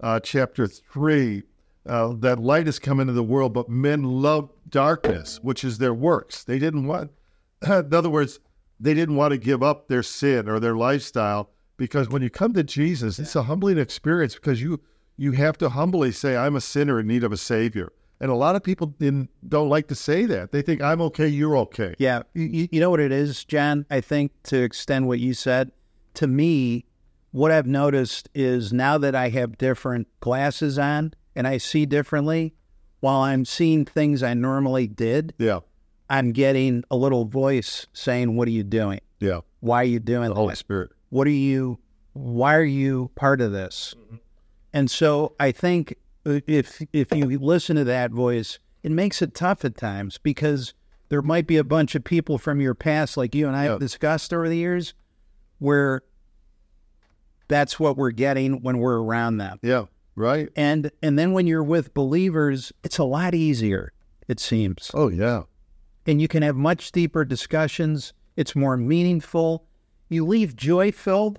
[0.00, 1.42] uh, chapter 3
[1.86, 5.94] uh, that light has come into the world, but men love darkness, which is their
[5.94, 6.44] works.
[6.44, 7.12] They didn't want,
[7.66, 8.40] in other words,
[8.80, 12.52] they didn't want to give up their sin or their lifestyle because when you come
[12.54, 14.80] to Jesus, it's a humbling experience because you
[15.16, 18.34] you have to humbly say, "I'm a sinner in need of a Savior." And a
[18.34, 20.50] lot of people didn't, don't like to say that.
[20.52, 22.22] They think, "I'm okay, you're okay." Yeah.
[22.34, 23.84] You, you know what it is, John?
[23.90, 25.70] I think to extend what you said,
[26.14, 26.86] to me,
[27.32, 32.54] what I've noticed is now that I have different glasses on and I see differently,
[33.00, 35.60] while I'm seeing things I normally did, Yeah,
[36.08, 39.00] I'm getting a little voice saying, What are you doing?
[39.20, 39.40] yeah.
[39.60, 40.56] Why are you doing The Holy that?
[40.56, 40.90] Spirit.
[41.16, 41.78] What are you,
[42.12, 43.94] why are you part of this?
[43.96, 44.16] Mm-hmm.
[44.74, 49.64] And so I think if if you listen to that voice, it makes it tough
[49.64, 50.74] at times because
[51.08, 53.80] there might be a bunch of people from your past, like you and I have
[53.80, 54.92] discussed over the years,
[55.58, 56.02] where
[57.48, 59.58] that's what we're getting when we're around them.
[59.62, 59.84] Yeah,
[60.16, 60.50] right.
[60.54, 63.94] And and then when you're with believers, it's a lot easier,
[64.28, 64.90] it seems.
[64.92, 65.44] Oh yeah,
[66.06, 68.12] And you can have much deeper discussions.
[68.36, 69.64] It's more meaningful.
[70.08, 71.38] You leave joy filled.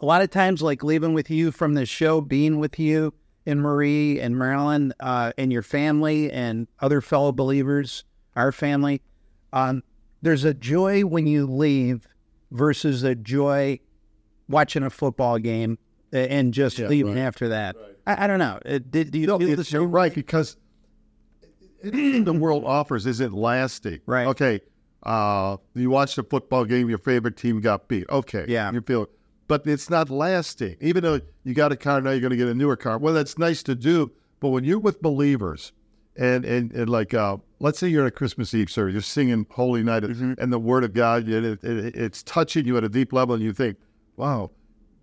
[0.00, 3.14] A lot of times, like leaving with you from the show, being with you
[3.46, 8.04] and Marie and Marilyn uh, and your family and other fellow believers,
[8.36, 9.02] our family.
[9.52, 9.82] Um,
[10.22, 12.06] there's a joy when you leave
[12.50, 13.78] versus a joy
[14.48, 15.78] watching a football game
[16.12, 17.20] and just Yeah, leaving right.
[17.22, 17.76] after that.
[18.06, 18.58] I, I don't know.
[18.64, 19.90] Uh, Did, do you No, feel the it's, you're same?
[19.90, 20.56] right because
[21.82, 24.00] the world offers isn't lasting.
[24.06, 24.26] Right.
[24.28, 24.60] Okay.
[25.04, 28.08] Uh, you watch the football game, your favorite team got beat.
[28.08, 28.46] Okay.
[28.48, 28.72] Yeah.
[28.72, 29.08] You feel,
[29.48, 30.76] but it's not lasting.
[30.80, 32.98] Even though you got a car now, you're going to get a newer car.
[32.98, 35.72] Well, that's nice to do, but when you're with believers,
[36.16, 39.46] and and, and like, uh, let's say you're at a Christmas Eve service, you're singing
[39.50, 42.88] Holy Night, and the Word of God, and it, it, it's touching you at a
[42.88, 43.76] deep level, and you think,
[44.16, 44.50] wow.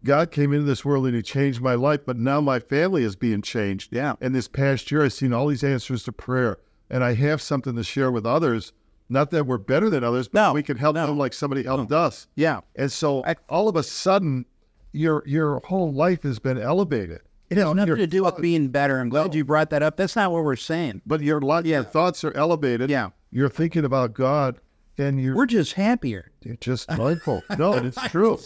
[0.04, 3.16] God came into this world and He changed my life, but now my family is
[3.16, 3.94] being changed.
[3.94, 4.16] Yeah.
[4.20, 6.58] And this past year, I've seen all these answers to prayer,
[6.90, 8.74] and I have something to share with others.
[9.12, 11.06] Not that we're better than others, but No, we can help no.
[11.06, 12.28] them like somebody helped us.
[12.36, 12.62] Yeah.
[12.76, 14.46] And so I- all of a sudden,
[14.94, 17.20] your your whole life has been elevated.
[17.50, 19.00] It has nothing to do with being better.
[19.00, 19.98] I'm glad you brought that up.
[19.98, 21.02] That's not what we're saying.
[21.06, 22.90] But your lot, your thoughts are elevated.
[22.90, 23.10] Yeah.
[23.32, 24.60] You're thinking about God,
[24.98, 26.32] and you're, We're just happier.
[26.44, 27.44] you're just mindful.
[27.58, 28.40] No, it's true.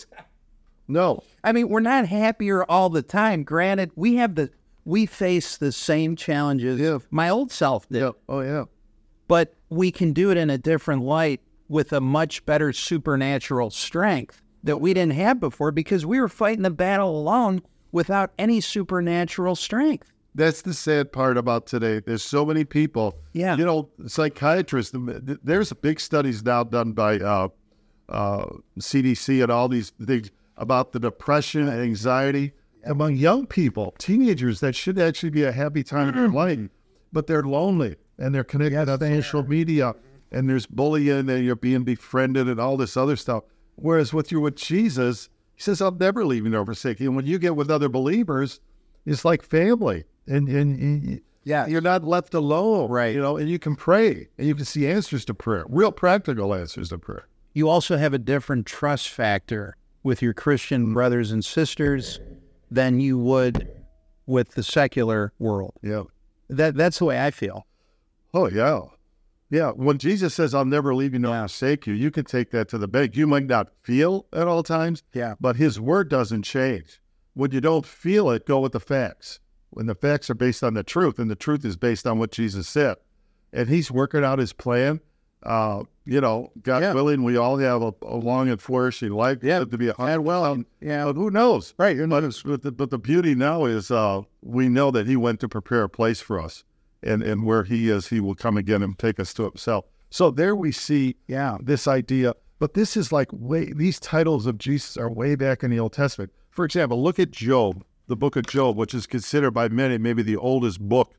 [0.88, 3.44] No, I mean, we're not happier all the time.
[3.44, 4.52] Granted, we have the
[4.86, 7.00] we face the same challenges Yeah.
[7.10, 8.66] my old self did, yeah, oh yeah,
[9.28, 14.42] but we can do it in a different light with a much better supernatural strength
[14.64, 17.62] that we didn't have before because we were fighting the battle alone
[17.92, 20.12] without any supernatural strength.
[20.36, 22.00] that's the sad part about today.
[22.00, 23.18] There's so many people.
[23.34, 23.56] Yeah.
[23.56, 24.94] you know, psychiatrists.
[24.94, 27.48] There's big studies now done by uh,
[28.10, 28.46] uh,
[28.80, 32.52] CDC and all these things about the depression and anxiety
[32.86, 34.60] among young people, teenagers.
[34.60, 36.60] That should actually be a happy time in their life,
[37.14, 39.94] but they're lonely and they're connected on social media,
[40.32, 43.44] and there's bullying and you're being befriended and all this other stuff.
[43.76, 47.16] Whereas with you with Jesus, He says, "I'll never leave you nor forsake you." And
[47.16, 48.60] when you get with other believers,
[49.06, 50.80] it's like family, and and.
[50.80, 51.68] and Yeah.
[51.68, 53.14] you're not left alone, Right.
[53.14, 56.56] You know, and you can pray and you can see answers to prayer, real practical
[56.56, 57.28] answers to prayer.
[57.54, 60.94] You also have a different trust factor with your Christian mm.
[60.94, 62.20] brothers and sisters
[62.72, 63.70] than you would
[64.26, 65.74] with the secular world.
[65.84, 66.04] Yeah.
[66.50, 67.66] That that's the way I feel.
[68.38, 68.82] Oh yeah,
[69.50, 69.72] yeah.
[69.72, 71.42] When Jesus says, "I'll never leave you nor Yeah.
[71.44, 73.16] forsake you," you can take that to the bank.
[73.16, 75.36] You might not feel at all times, Yeah.
[75.40, 77.02] but His word doesn't change.
[77.34, 79.40] When you don't feel it, go with the facts.
[79.70, 82.32] When the facts are based on the truth, and the truth is based on what
[82.32, 82.98] Jesus said,
[83.54, 85.00] and He's working out His plan.
[85.42, 86.94] Uh, you know, God Yeah.
[86.94, 89.40] willing, we all have a, a long and flourishing life.
[89.44, 89.60] Yeah.
[89.60, 91.06] to be a And well, yeah.
[91.06, 91.74] But who knows?
[91.78, 91.98] Right.
[92.10, 95.48] But, but, the, but the beauty now is uh, we know that he went to
[95.48, 96.64] prepare a place for us.
[97.06, 99.86] And, and where he is, he will come again and take us to himself.
[100.10, 101.58] So there we see Yeah.
[101.62, 102.34] this idea.
[102.58, 105.94] But this is like way, these titles of Jesus are way back in the Old
[105.94, 106.32] Testament.
[106.52, 110.24] For example, look at Job, the book of Job, which is considered by many maybe
[110.24, 111.14] the oldest book,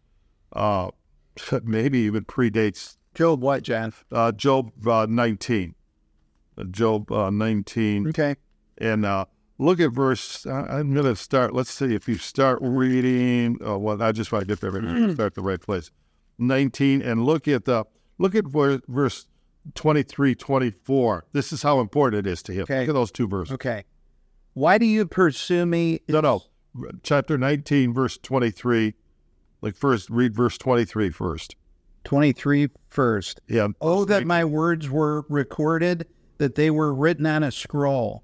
[0.54, 0.90] uh,
[1.62, 3.92] maybe even predates Job what, John?
[4.12, 5.74] uh, Job uh, 19.
[6.58, 8.08] Uh, Job uh, 19.
[8.08, 8.34] Okay.
[8.78, 9.26] And uh,
[9.58, 10.46] look at verse.
[10.46, 11.54] Uh, I'm going to start.
[11.54, 13.58] Let's see if you start reading.
[13.60, 14.72] Oh, well, I just want to get there.
[14.72, 15.90] Maybe start the right place.
[16.38, 17.84] 19, and look at the
[18.18, 19.26] look at ver- verse
[19.74, 21.24] 23, 24.
[21.32, 22.62] This is how important it is to him.
[22.62, 22.80] Okay.
[22.80, 23.54] Look at those two verses.
[23.54, 23.84] Okay.
[24.54, 26.00] Why do you pursue me?
[26.08, 26.42] No, no.
[27.02, 28.94] Chapter 19, verse 23.
[29.62, 31.56] Like first, read verse 23 first.
[32.04, 33.40] 23 first.
[33.48, 33.68] Yeah.
[33.80, 36.06] Oh, that my words were recorded,
[36.38, 38.22] that they were written on a scroll,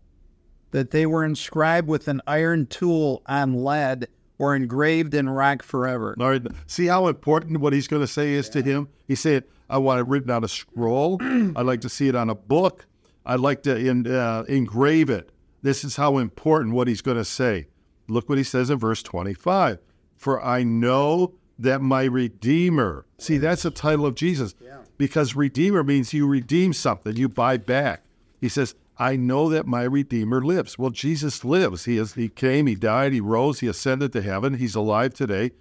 [0.73, 4.09] that they were inscribed with an iron tool on lead
[4.39, 6.17] or engraved in rock forever.
[6.19, 6.43] Right.
[6.67, 8.89] See how important what he's going to say is to him?
[9.07, 11.19] He said, I want it written on a scroll.
[11.23, 12.87] I'd like to see it on a book.
[13.25, 15.31] I'd like to in, uh, engrave it.
[15.63, 17.69] This is how important what he's going to say.
[18.09, 19.79] Look what he says in verse 25.
[20.17, 24.55] For I know that my Redeemer, see, that's the title of Jesus,
[24.99, 28.03] because Redeemer means you redeem something, you buy back.
[28.41, 30.79] He says, I know that my Redeemer lives.
[30.79, 31.87] Well, Jesus lives.
[31.87, 32.15] He is.
[32.15, 32.67] He came.
[32.67, 33.13] He died.
[33.13, 33.61] He rose.
[33.61, 34.55] He ascended to heaven.
[34.55, 35.53] He's alive today.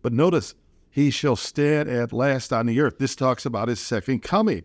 [0.00, 0.54] But notice,
[0.90, 2.98] he shall stand at last on the earth.
[2.98, 4.64] This talks about his second coming.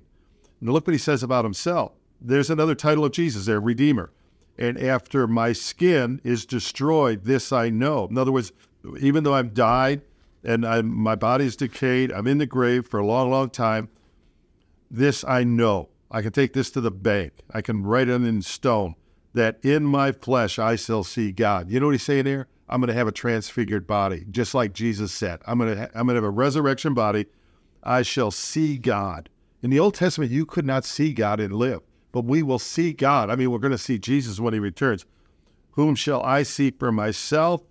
[0.62, 1.93] Now look what he says about himself.
[2.21, 4.12] There's another title of Jesus there, Redeemer.
[4.58, 8.08] And after my skin is destroyed, this I know.
[8.08, 8.52] In other words,
[8.99, 10.02] even though I've died
[10.43, 13.89] and I'm, my body's decayed, I'm in the grave for a long, long time,
[14.91, 15.89] this I know.
[16.13, 17.34] I can take this to the bank.
[17.52, 18.93] I can write it in stone
[19.34, 21.71] that in my flesh I shall see God.
[21.71, 22.47] You know what he's saying there?
[22.69, 25.41] I'm going to have a transfigured body, just like Jesus said.
[25.47, 27.26] I'm going to ha- I'm going to have a resurrection body.
[27.82, 29.28] I shall see God.
[29.63, 32.93] In the Old Testament, you could not see God and live, but we will see
[32.93, 33.32] God.
[33.32, 35.06] I mean, we're going to see Jesus when he returns.
[35.71, 37.63] Whom shall I see for myself?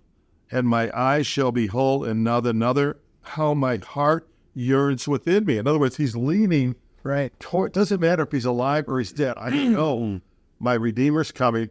[0.51, 2.99] And my eyes shall behold another, another.
[3.21, 5.57] How my heart yearns within me.
[5.57, 7.37] In other words, he's leaning Right.
[7.39, 7.73] toward.
[7.73, 9.35] Doesn't matter if he's alive or he's dead.
[9.37, 10.21] I know
[10.59, 11.69] my Redeemer's coming.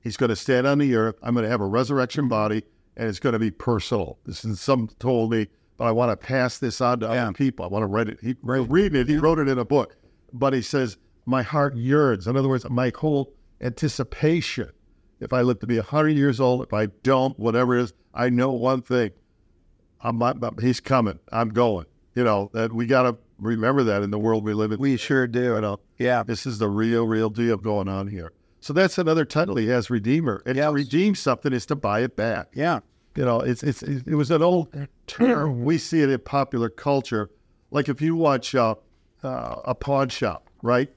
[0.00, 1.16] He's going to stand on the earth.
[1.22, 2.64] I'm going to have a resurrection body,
[2.96, 4.18] and it's going to be personal.
[4.26, 7.24] This is some told me, but I want to pass this on to Yeah.
[7.24, 7.64] other people.
[7.64, 8.18] I want to write it.
[8.20, 9.08] He reading it.
[9.08, 9.96] He wrote it in a book,
[10.32, 12.26] but he says my heart yearns.
[12.26, 14.70] In other words, my whole anticipation.
[15.20, 18.28] If I live to be hundred years old, if I don't, whatever it is, I
[18.28, 19.10] know one thing:
[20.00, 21.20] I'm, I'm- he's coming.
[21.30, 21.86] I'm going.
[22.16, 24.78] You know that we got to remember that in the world we live in.
[24.78, 25.54] We sure do.
[25.54, 26.22] You know, Yeah.
[26.22, 28.32] this is the real, real deal going on here.
[28.60, 30.42] So that's another title he has, Redeemer.
[30.46, 32.48] And to redeem something is to buy it back.
[32.54, 32.80] Yeah.
[33.16, 34.74] You know, it's it's it was an old
[35.06, 35.64] term.
[35.64, 37.30] We see it in popular culture.
[37.70, 38.76] Like if you watch uh,
[39.22, 40.88] uh, a pawn shop, right?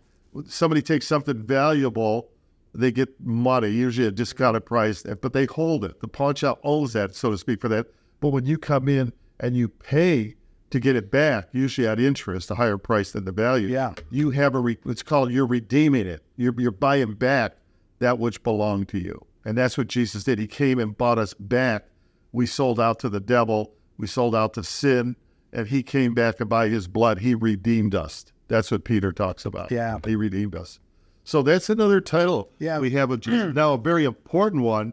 [0.47, 2.29] Somebody takes something valuable
[2.77, 5.99] they get money, usually a discounted price, but they hold it.
[6.01, 7.87] The pawn shop owns that, so to speak, for that.
[8.19, 10.35] But when you come in and you pay
[10.75, 13.69] to get it back, usually at interest, a higher price than the value.
[13.69, 13.93] Yeah.
[14.11, 16.21] You have a, re- it's called, you're redeeming it.
[16.35, 17.55] You're, you're buying back
[17.99, 19.25] that which belonged to you.
[19.45, 20.37] And that's what Jesus did.
[20.37, 21.85] He came and bought us back.
[22.33, 25.15] We sold out to the devil, we sold out to sin,
[25.53, 28.25] and he came back and by his blood, he redeemed us.
[28.49, 29.71] That's what Peter talks about.
[29.71, 29.99] Yeah.
[30.05, 30.81] He redeemed us.
[31.23, 32.51] So that's another title.
[32.59, 32.79] Yeah.
[32.79, 33.55] We have a, Jesus.
[33.55, 34.91] now a very important one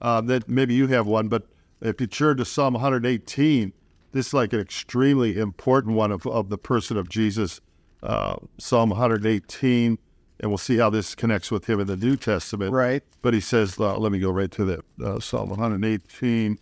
[0.00, 1.48] um, that maybe you have one, but
[1.80, 3.72] if you turn to Psalm 118,
[4.16, 7.60] this is like an extremely important one of, of the person of Jesus.
[8.02, 9.98] Uh, Psalm 118,
[10.40, 12.72] and we'll see how this connects with him in the New Testament.
[12.72, 13.02] Right.
[13.22, 16.58] But he says, uh, let me go right to that uh, Psalm 118.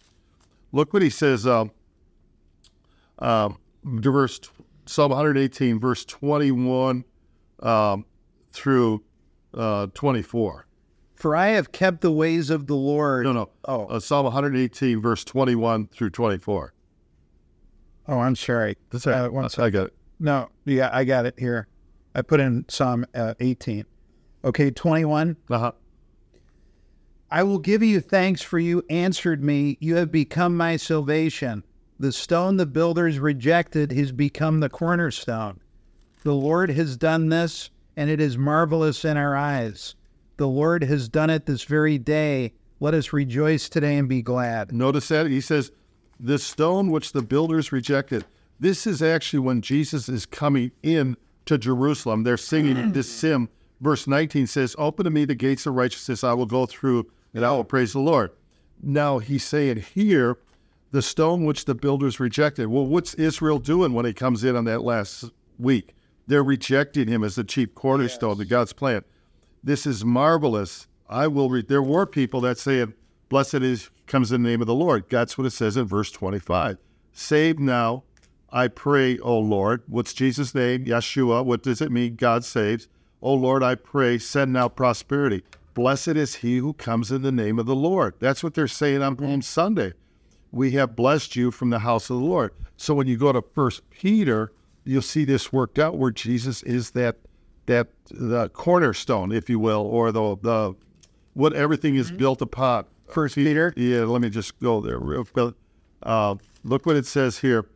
[0.72, 1.46] Look what he says.
[1.46, 1.70] Um,
[3.18, 4.40] um, verse
[4.86, 7.04] Psalm 118, verse 21
[7.60, 8.04] um,
[8.52, 9.02] through
[9.54, 10.66] uh, 24.
[11.14, 13.24] For I have kept the ways of the Lord.
[13.24, 13.50] No, no.
[13.66, 13.86] Oh.
[13.86, 16.74] Uh, Psalm 118, verse 21 through 24.
[18.06, 18.76] Oh, I'm sorry.
[18.90, 19.14] That's right.
[19.14, 19.94] Uh, I got it.
[20.20, 21.66] No, yeah, I got it here.
[22.14, 23.84] I put in Psalm uh, 18.
[24.44, 25.36] Okay, 21.
[25.50, 25.72] Uh-huh.
[27.30, 29.76] I will give you thanks for you answered me.
[29.80, 31.64] You have become my salvation.
[31.98, 35.60] The stone the builders rejected has become the cornerstone.
[36.22, 39.94] The Lord has done this, and it is marvelous in our eyes.
[40.36, 42.52] The Lord has done it this very day.
[42.80, 44.72] Let us rejoice today and be glad.
[44.72, 45.70] Notice that he says,
[46.18, 48.24] "The stone which the builders rejected."
[48.60, 52.22] This is actually when Jesus is coming in to Jerusalem.
[52.22, 53.48] They're singing this hymn.
[53.80, 57.44] Verse 19 says, "Open to me the gates of righteousness; I will go through, and
[57.44, 58.30] I will praise the Lord."
[58.82, 60.36] Now he's saying here,
[60.94, 62.68] the stone which the builders rejected.
[62.68, 65.24] Well, what's Israel doing when he comes in on that last
[65.58, 65.94] week?
[66.28, 69.02] They're rejecting him as the chief cornerstone, the God's plan.
[69.62, 70.86] This is marvelous.
[71.08, 71.68] I will read.
[71.68, 72.86] There were people that say,
[73.28, 75.04] Blessed is comes in the name of the Lord.
[75.08, 76.78] That's what it says in verse 25.
[77.12, 78.04] Save now,
[78.50, 79.82] I pray, O Lord.
[79.86, 80.84] What's Jesus' name?
[80.84, 81.44] Yeshua.
[81.44, 82.16] What does it mean?
[82.16, 82.88] God saves.
[83.20, 85.42] O Lord, I pray, send now prosperity.
[85.74, 88.14] Blessed is he who comes in the name of the Lord.
[88.20, 89.94] That's what they're saying on Palm Sunday.
[90.52, 92.52] We have blessed you from the house of the Lord.
[92.76, 94.52] So when you go to First Peter,
[94.84, 97.16] you'll see this worked out where Jesus is that
[97.66, 100.74] that the cornerstone, if you will, or the the
[101.32, 102.18] what everything is mm-hmm.
[102.18, 102.84] built upon.
[103.08, 103.72] First Peter.
[103.76, 105.54] Yeah, let me just go there real quick.
[106.02, 107.66] Uh, look what it says here.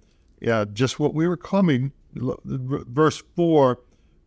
[0.41, 1.93] Yeah, just what we were coming.
[2.14, 3.81] Verse four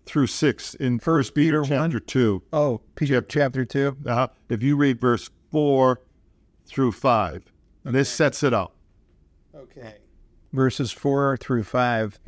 [0.05, 2.43] through six in First Peter chapter two.
[2.53, 3.97] Oh, Peter chapter 2.
[4.05, 6.01] Uh, if you read verse four
[6.65, 7.43] through five,
[7.83, 8.75] this sets it up.
[9.55, 9.95] Okay.
[10.53, 12.19] Verses 4 through 5.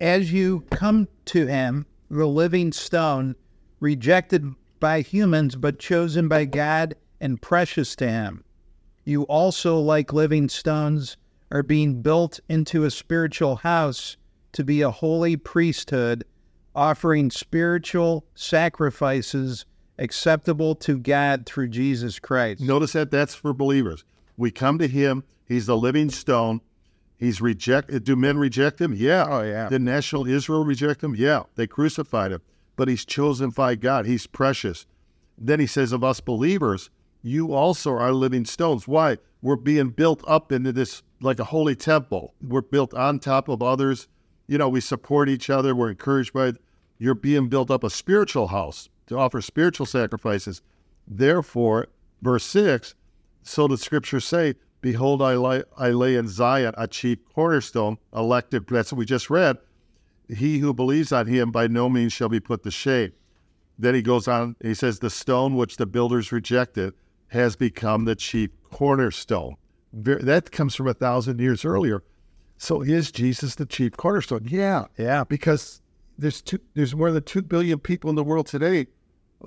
[0.00, 3.36] As you come to him, the living stone,
[3.80, 8.44] rejected by humans but chosen by God and precious to him,
[9.04, 11.16] you also, like living stones,
[11.50, 14.16] are being built into a spiritual house
[14.52, 16.24] to be a holy priesthood,
[16.74, 19.64] offering spiritual sacrifices
[19.98, 22.62] acceptable to God through Jesus Christ.
[22.62, 24.04] Notice that that's for believers.
[24.36, 25.24] We come to him.
[25.46, 26.60] He's the living stone.
[27.18, 28.04] He's rejected.
[28.04, 28.94] Do men reject him?
[28.94, 29.26] Yeah.
[29.28, 29.68] Oh, yeah.
[29.68, 31.14] Did national Israel reject him?
[31.14, 31.42] Yeah.
[31.54, 32.40] They crucified him.
[32.76, 34.06] But he's chosen by God.
[34.06, 34.86] He's precious.
[35.36, 36.88] Then he says of us believers,
[37.22, 38.88] you also are living stones.
[38.88, 39.18] Why?
[39.42, 42.34] We're being built up into this like a holy temple.
[42.42, 44.08] We're built on top of others.
[44.46, 45.74] You know, we support each other.
[45.74, 46.54] We're encouraged by
[46.98, 50.62] you're being built up a spiritual house to offer spiritual sacrifices.
[51.06, 51.88] Therefore,
[52.22, 52.94] verse 6,
[53.42, 58.66] so the scriptures say, Behold, I lay, I lay in Zion a chief cornerstone, elected.
[58.66, 59.58] That's what we just read.
[60.28, 63.12] He who believes on him by no means shall be put to shame.
[63.78, 66.94] Then he goes on, he says, The stone which the builders rejected
[67.30, 69.56] has become the chief cornerstone.
[69.92, 72.02] That comes from a thousand years earlier.
[72.58, 74.46] So is Jesus the chief cornerstone?
[74.48, 74.84] Yeah.
[74.98, 75.24] Yeah.
[75.24, 75.80] Because
[76.18, 78.86] there's two, there's more than two billion people in the world today.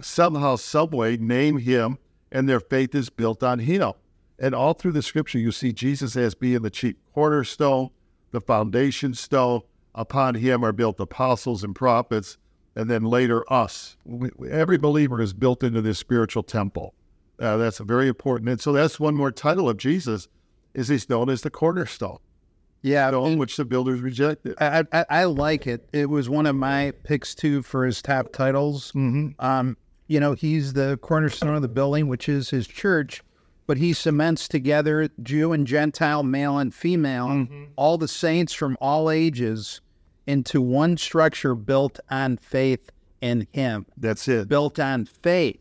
[0.02, 2.00] Somehow, someway, name him,
[2.32, 3.94] and their faith is built on him.
[4.40, 7.90] And all through the scripture, you see Jesus as being the chief cornerstone,
[8.32, 9.62] the foundation stone.
[9.94, 12.38] Upon him are built apostles and prophets,
[12.76, 13.96] and then later us.
[14.50, 16.96] Every believer is built into this spiritual temple.
[17.44, 18.50] Uh, that's very important.
[18.50, 20.28] And so that's one more title of Jesus,
[20.74, 22.20] is he's known as the cornerstone,
[22.82, 23.10] Yeah.
[23.10, 24.56] stone which the builders rejected.
[24.60, 25.88] I, I, I like it.
[25.94, 28.92] It was one of my picks too for his top titles.
[28.94, 29.30] Mm-hmm.
[29.46, 29.78] Um,
[30.08, 33.22] you know, he's the cornerstone of the building, which is his church,
[33.68, 39.10] but he cements together Jew and Gentile, male and female, all the saints from all
[39.10, 39.82] ages
[40.28, 42.90] into one structure built on faith
[43.22, 44.48] in him, That's it.
[44.50, 45.60] built on faith.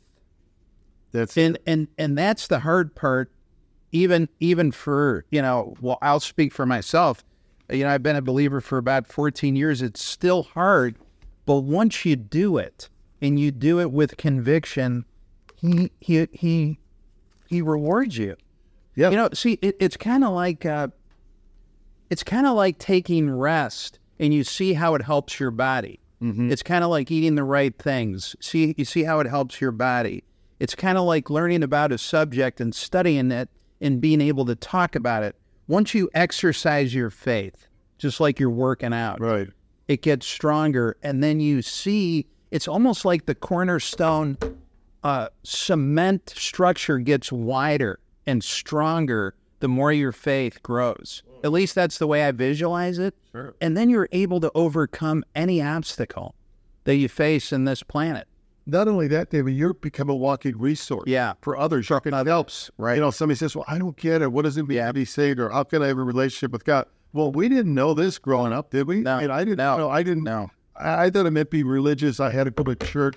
[1.13, 3.31] That's and and and that's the hard part
[3.93, 7.23] even even for you know well i'll speak for myself
[7.71, 10.97] you know i've been a believer for about 14 years it's still hard
[11.45, 12.89] but once you do it
[13.21, 15.05] and you do it with conviction
[15.61, 16.79] he he he
[17.49, 18.35] he rewards you
[18.95, 19.11] Yeah.
[19.11, 20.89] you know see it, it's kind of like uh
[22.09, 25.99] it's kind of like taking rest and you see how it helps your body
[26.53, 28.37] it's kind of like eating the right things.
[28.39, 30.23] See, you see how it helps your body.
[30.63, 33.49] It's kind of like learning about a subject and studying it
[33.81, 35.35] and being able to talk about it.
[35.67, 37.67] Once you exercise your faith,
[37.99, 39.49] just like you're working out, right.
[39.89, 40.97] it gets stronger.
[41.03, 44.39] And then you see it's almost like the cornerstone
[45.03, 47.99] uh, cement structure gets wider
[48.29, 51.25] and stronger the more your faith grows.
[51.43, 53.17] At least that's the way I visualize it.
[53.33, 53.57] Sure.
[53.61, 56.37] And then you're able to overcome any obstacle
[56.85, 58.29] that you face in this planet.
[58.67, 61.05] Not only that, David, you're become a walking resource.
[61.07, 61.33] Yeah.
[61.43, 62.71] For others, you can helps.
[62.79, 62.95] Right.
[62.95, 64.31] You know, somebody says, "Well, I don't get it.
[64.31, 64.87] What does it mean Yeah.
[64.89, 67.75] to be saved, or how can I have a relationship with God?" Well, we didn't
[67.75, 69.01] know this growing up, did we?
[69.01, 69.19] No.
[69.19, 69.77] I, I didn't No.
[69.77, 69.91] know.
[69.91, 70.25] I didn't.
[70.25, 70.51] No.
[70.77, 72.21] I, I thought it meant be religious.
[72.21, 73.17] I had to go to church.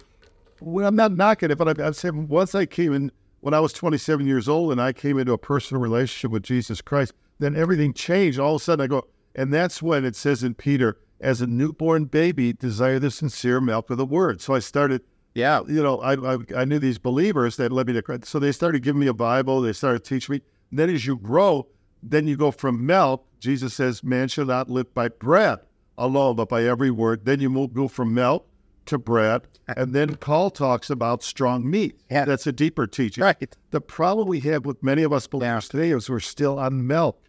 [0.62, 3.60] Well, I'm not knocking it, but I, I'm saying once I came in, when I
[3.60, 7.56] was 27 years old, and I came into a personal relationship with Jesus Christ, then
[7.56, 8.40] everything changed.
[8.40, 9.04] All of a sudden, I go,
[9.36, 13.90] and that's when it says in Peter, as a newborn baby, desire the sincere milk
[13.90, 14.42] of the word.
[14.42, 15.02] So I started
[15.36, 15.62] Yeah.
[15.68, 18.26] you know, I, I I knew these believers that led me to Christ.
[18.26, 19.62] So they started giving me a Bible.
[19.62, 20.42] They started teaching me.
[20.72, 21.68] And then as you grow,
[22.02, 23.28] then you go from milk.
[23.40, 25.60] Jesus says, "Man shall not live by bread
[25.98, 28.48] alone, but by every word." Then you move go from milk
[28.86, 32.00] to bread, and then Paul talks about strong meat.
[32.10, 32.26] Yeah.
[32.26, 33.24] That's a deeper teaching.
[33.24, 33.56] Right.
[33.72, 37.22] The problem we have with many of us believers today is we're still on milk.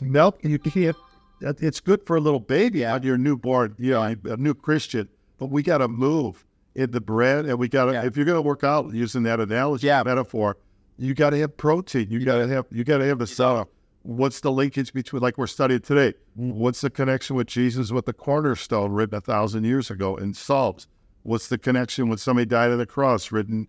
[0.00, 0.96] Milk, you can't.
[1.40, 5.08] It's good for a little baby on your newborn, you know, a new Christian.
[5.38, 6.44] But we got to move
[6.78, 7.92] in the bread, and we got to.
[7.92, 8.04] Yeah.
[8.04, 10.02] If you're going to work out using that analogy, Yeah.
[10.04, 10.56] metaphor,
[10.96, 12.08] you got to have protein.
[12.10, 12.66] You got to have.
[12.70, 13.68] You got to have the cell.
[14.02, 16.14] What's the linkage between, like we're studying today?
[16.38, 16.52] Mm.
[16.54, 20.86] What's the connection with Jesus with the cornerstone written a thousand years ago in Psalms?
[21.24, 23.66] What's the connection when somebody died on the cross written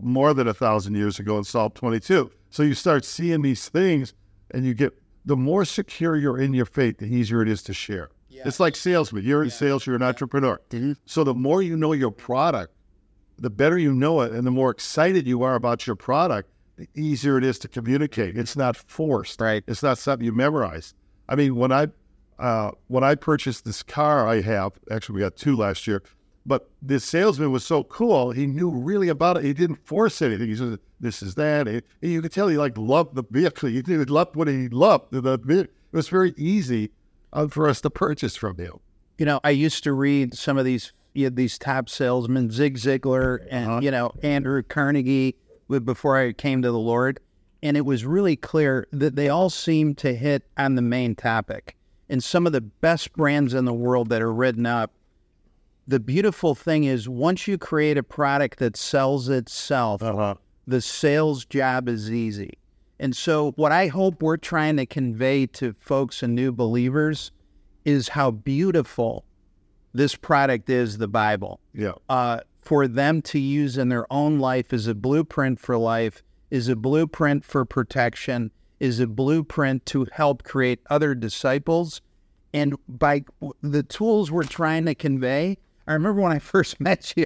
[0.00, 2.30] more than a thousand years ago in Psalm 22?
[2.50, 4.12] So you start seeing these things,
[4.50, 4.92] and you get
[5.24, 8.10] the more secure you're in your faith, the easier it is to share.
[8.30, 9.24] It's like salesman.
[9.24, 9.86] You're in sales.
[9.86, 10.60] You're an entrepreneur.
[11.04, 12.72] So the more you know your product,
[13.38, 16.88] the better you know it, and the more excited you are about your product, the
[16.94, 18.36] easier it is to communicate.
[18.36, 19.40] It's not forced.
[19.40, 19.64] Right.
[19.66, 20.94] It's not something you memorize.
[21.28, 21.88] I mean, when I
[22.38, 26.02] uh, when I purchased this car, I have actually we got two last year,
[26.46, 28.30] but this salesman was so cool.
[28.30, 29.44] He knew really about it.
[29.44, 30.48] He didn't force anything.
[30.48, 33.68] He said, "This is that." And you could tell he like loved the vehicle.
[33.68, 35.10] He loved what he loved.
[35.10, 36.92] The, the, it was very easy
[37.48, 38.80] for us to purchase from him.
[39.18, 42.76] You know, I used to read some of these you know, these top salesmen, Zig
[42.78, 45.36] Ziglar and you know Andrew Carnegie,
[45.68, 47.20] before I came to the Lord,
[47.62, 51.76] and it was really clear that they all seemed to hit on the main topic.
[52.08, 54.92] And some of the best brands in the world that are written up.
[55.86, 60.34] The beautiful thing is, once you create a product that sells itself, Uh-huh.
[60.66, 62.58] the sales job is easy.
[63.00, 67.32] And so, what I hope we're trying to convey to folks and new believers
[67.86, 69.24] is how beautiful
[69.94, 71.60] this product is the Bible.
[71.72, 71.92] Yeah.
[72.10, 76.68] Uh, for them to use in their own life as a blueprint for life, is
[76.68, 82.02] a blueprint for protection, is a blueprint to help create other disciples.
[82.52, 83.24] And by
[83.62, 87.24] the tools we're trying to convey, I remember when I first met you,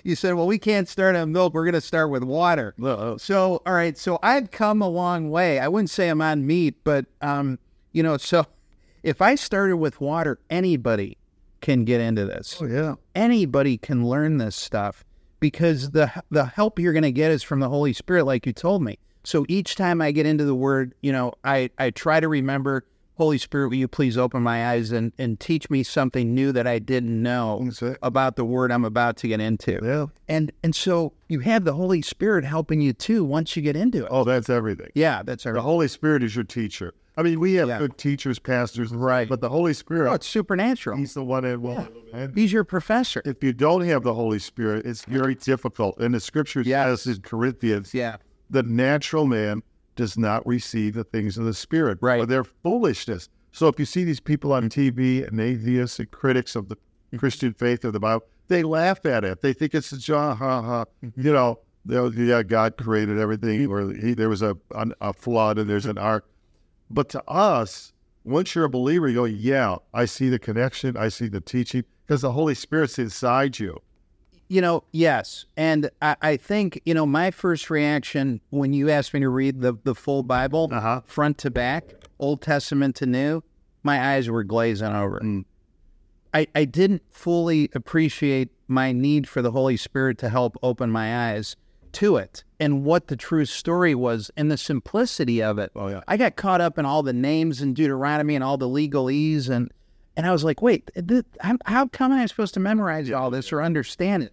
[0.02, 2.74] you said, Well, we can't start on milk, we're going to start with water.
[2.82, 3.96] Uh, So, all right.
[3.96, 5.58] So I've come a long way.
[5.58, 7.58] I wouldn't say I'm on meat, but um,
[7.92, 8.46] you know, so
[9.02, 11.16] if I started with water, anybody
[11.60, 12.58] can get into this.
[12.60, 12.94] oh yeah.
[13.14, 15.04] Anybody can learn this stuff
[15.40, 18.52] because the the help you're going to get is from the Holy Spirit, like you
[18.52, 18.98] told me.
[19.24, 22.84] So each time I get into the Word, you know, I I try to remember.
[23.16, 26.66] Holy Spirit, will you please open my eyes and, and teach me something new that
[26.66, 27.70] I didn't know
[28.02, 29.78] about the word I'm about to get into?
[29.82, 30.06] Yeah.
[30.28, 34.04] And and so you have the Holy Spirit helping you too once you get into
[34.04, 34.08] it.
[34.10, 34.88] Oh, that's everything.
[34.94, 36.92] Yeah, that's our The Holy Spirit is your teacher.
[37.16, 37.78] I mean, we have Yeah.
[37.78, 39.28] good teachers, pastors, Right.
[39.28, 40.96] But the Holy Spirit, Oh, it's supernatural.
[40.96, 41.86] He's the one that will.
[42.12, 43.22] And He's your professor.
[43.24, 45.96] if you don't have the Holy Spirit, it's very difficult.
[45.98, 47.02] And the Scripture Yes.
[47.02, 48.16] says in Corinthians, Yeah.
[48.50, 49.62] the natural man
[49.96, 52.20] does not receive the things of the Spirit, Right.
[52.20, 53.28] or their foolishness.
[53.52, 57.18] So if you see these people on TV and atheists and critics of the mm-hmm.
[57.18, 59.40] Christian faith or the Bible, they laugh at it.
[59.40, 60.84] They think it's a jaw, ha ha.
[61.04, 61.20] Mm-hmm.
[61.20, 65.68] You know, yeah, God created everything, or he, there was a an, a flood and
[65.68, 66.26] there's an ark.
[66.90, 67.92] But to us,
[68.24, 71.84] once you're a believer, you go, yeah, I see the connection, I see the teaching,
[72.06, 73.80] because the Holy Spirit's inside you.
[74.48, 75.46] You know, yes.
[75.56, 79.60] And I, I think, you know, my first reaction when you asked me to read
[79.60, 81.00] the, the full Bible, Uh-huh.
[81.06, 83.42] front to back, Old Testament to New,
[83.82, 85.20] my eyes were glazing over.
[86.32, 91.30] I, I didn't fully appreciate my need for the Holy Spirit to help open my
[91.30, 91.56] eyes
[91.92, 95.70] to it and what the true story was and the simplicity of it.
[95.76, 96.00] Oh, yeah.
[96.08, 99.70] I got caught up in all the names in Deuteronomy and all the legalese and
[100.16, 101.24] and I was like, wait, th-
[101.64, 104.32] how, come am I supposed to memorize all this or understand it?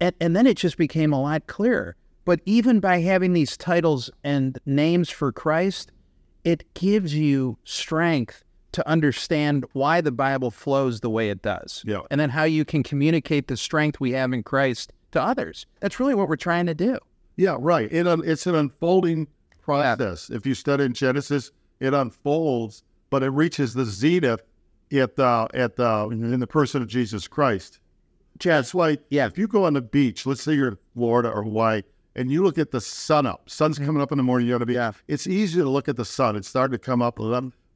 [0.00, 1.96] And, and then it just became a lot clearer.
[2.24, 5.92] But even by having these titles and names for Christ,
[6.44, 11.82] it gives you strength to understand why the Bible flows the way it does.
[11.86, 12.00] Yeah.
[12.10, 15.66] And then how you can communicate the strength we have in Christ to others.
[15.80, 16.98] That's really what we're trying to do.
[17.36, 17.90] Yeah, right.
[17.90, 19.28] It un, it's an unfolding
[19.62, 20.30] process.
[20.30, 24.42] If you study in Genesis, it unfolds, but it reaches the zenith
[24.92, 27.80] at the at the in the person of Jesus Christ.
[28.42, 29.26] That's why, Yeah.
[29.26, 31.82] if you go on the beach, let's say you're in Florida or Hawaii,
[32.14, 33.86] and you look at the sun up, sun's mm-hmm.
[33.86, 34.76] coming up in the morning, you're on the beach.
[34.76, 34.92] Yeah.
[35.08, 36.36] It's easy to look at the sun.
[36.36, 37.18] It's starting to come up,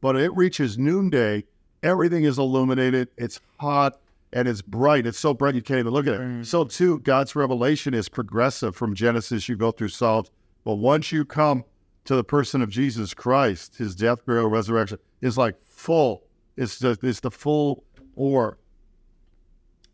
[0.00, 1.44] but it reaches noonday,
[1.82, 3.08] everything is illuminated.
[3.16, 4.00] It's hot
[4.32, 5.06] and it's bright.
[5.06, 6.20] It's so bright you can't even look at it.
[6.20, 6.46] Mm.
[6.46, 9.48] So too, God's revelation is progressive from Genesis.
[9.48, 10.30] You go through Psalms,
[10.64, 11.64] but once you come
[12.04, 16.22] to the person of Jesus Christ, His death, burial, resurrection is like full.
[16.60, 17.84] It's the it's the full
[18.14, 18.58] or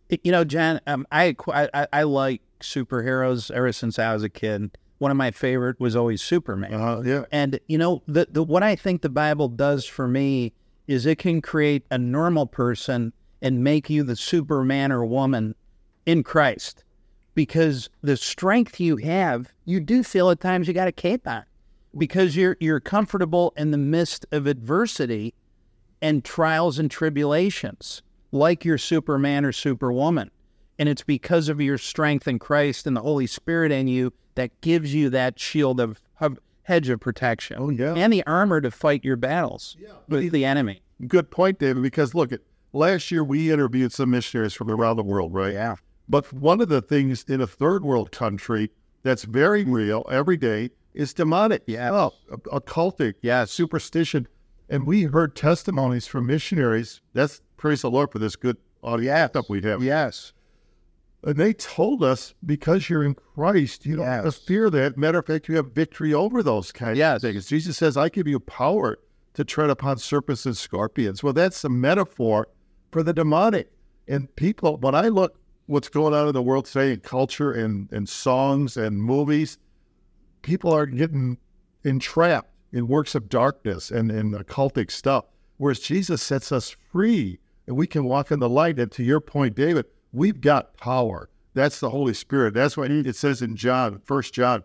[0.09, 4.29] You know, John, um, I, I I- I like superheroes ever since I was a
[4.29, 4.77] kid.
[4.99, 6.73] One of my favorite was always Superman.
[6.75, 7.25] uh, yeah.
[7.31, 10.53] And you know, the, the what I think the Bible does for me
[10.87, 13.13] is it can create a normal person
[13.43, 15.55] and make you the Superman or woman
[16.07, 16.83] in Christ.
[17.35, 21.45] Because the strength you have, you do feel at times you got a cape on.
[21.99, 25.35] Because you're you're comfortable in the midst of adversity
[26.03, 30.31] and trials and tribulations, like your Superman or Superwoman.
[30.79, 34.61] And it's because of your strength in Christ and the Holy Spirit in you that
[34.61, 37.57] gives you that shield of, of hedge of protection.
[37.59, 37.95] Oh, yeah.
[37.95, 39.93] And the armor to fight your battles yeah.
[40.09, 40.83] with the enemy.
[41.07, 41.83] Good point, David.
[41.83, 42.41] Because look at
[42.73, 45.55] last year we interviewed some missionaries from around the world, right?
[45.55, 45.77] Yeah.
[46.09, 48.71] But one of the things in a third world country
[49.03, 51.63] that's very real every day is demonic.
[51.67, 51.93] Yeah.
[51.93, 52.13] Oh,
[52.53, 53.15] occultic.
[53.23, 53.45] Yeah.
[53.45, 54.29] Superstition.
[54.69, 57.01] And we heard testimonies from missionaries.
[57.13, 59.83] That's praise the Lord for this good audience stuff we have.
[59.83, 60.33] Yes.
[61.23, 64.97] And they told us because you're in Christ, you don't have to fear that.
[64.97, 67.17] Matter of fact, you have victory over those kinds Yes.
[67.17, 67.47] of things.
[67.47, 68.99] Jesus says, I give you power
[69.35, 71.23] to tread upon serpents and scorpions.
[71.23, 72.49] Well, that's a metaphor
[72.93, 73.71] for the demonic.
[74.09, 77.91] And people, when I look what's going on in the world today in culture and,
[77.93, 79.59] and songs and movies,
[80.43, 81.39] people are getting
[81.85, 85.25] entrapped in works of darkness and, and occultic stuff.
[85.59, 88.79] Whereas Jesus sets us free and we can walk in the light.
[88.79, 91.29] And to your point, David, we've got power.
[91.55, 92.53] That's the Holy Spirit.
[92.53, 94.63] That's why it says in John, First John,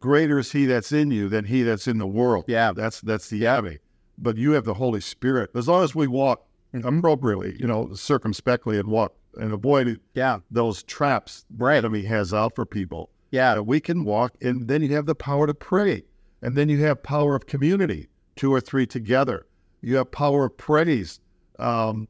[0.00, 2.46] greater is he that's in you than he that's in the world.
[2.48, 2.72] Yeah.
[2.72, 3.78] That's that's the enemy.
[4.16, 5.50] But you have the Holy Spirit.
[5.54, 10.38] As long as we walk appropriately, you know, circumspectly and walk and avoid Yeah.
[10.50, 13.10] those traps the enemy has out for people.
[13.30, 13.58] Yeah.
[13.58, 16.04] Uh, we can walk, and then you have the power to pray,
[16.42, 19.46] and then you have power of community, two or three together.
[19.82, 21.20] You have power of praise.
[21.58, 22.08] Um,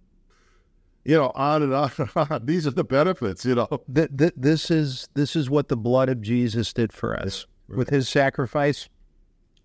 [1.05, 2.47] you know, on and on and on.
[2.47, 3.45] These are the benefits.
[3.45, 7.17] You know, Th- th- this is this is what the blood of Jesus did for
[7.19, 7.47] us.
[7.69, 8.89] With his sacrifice,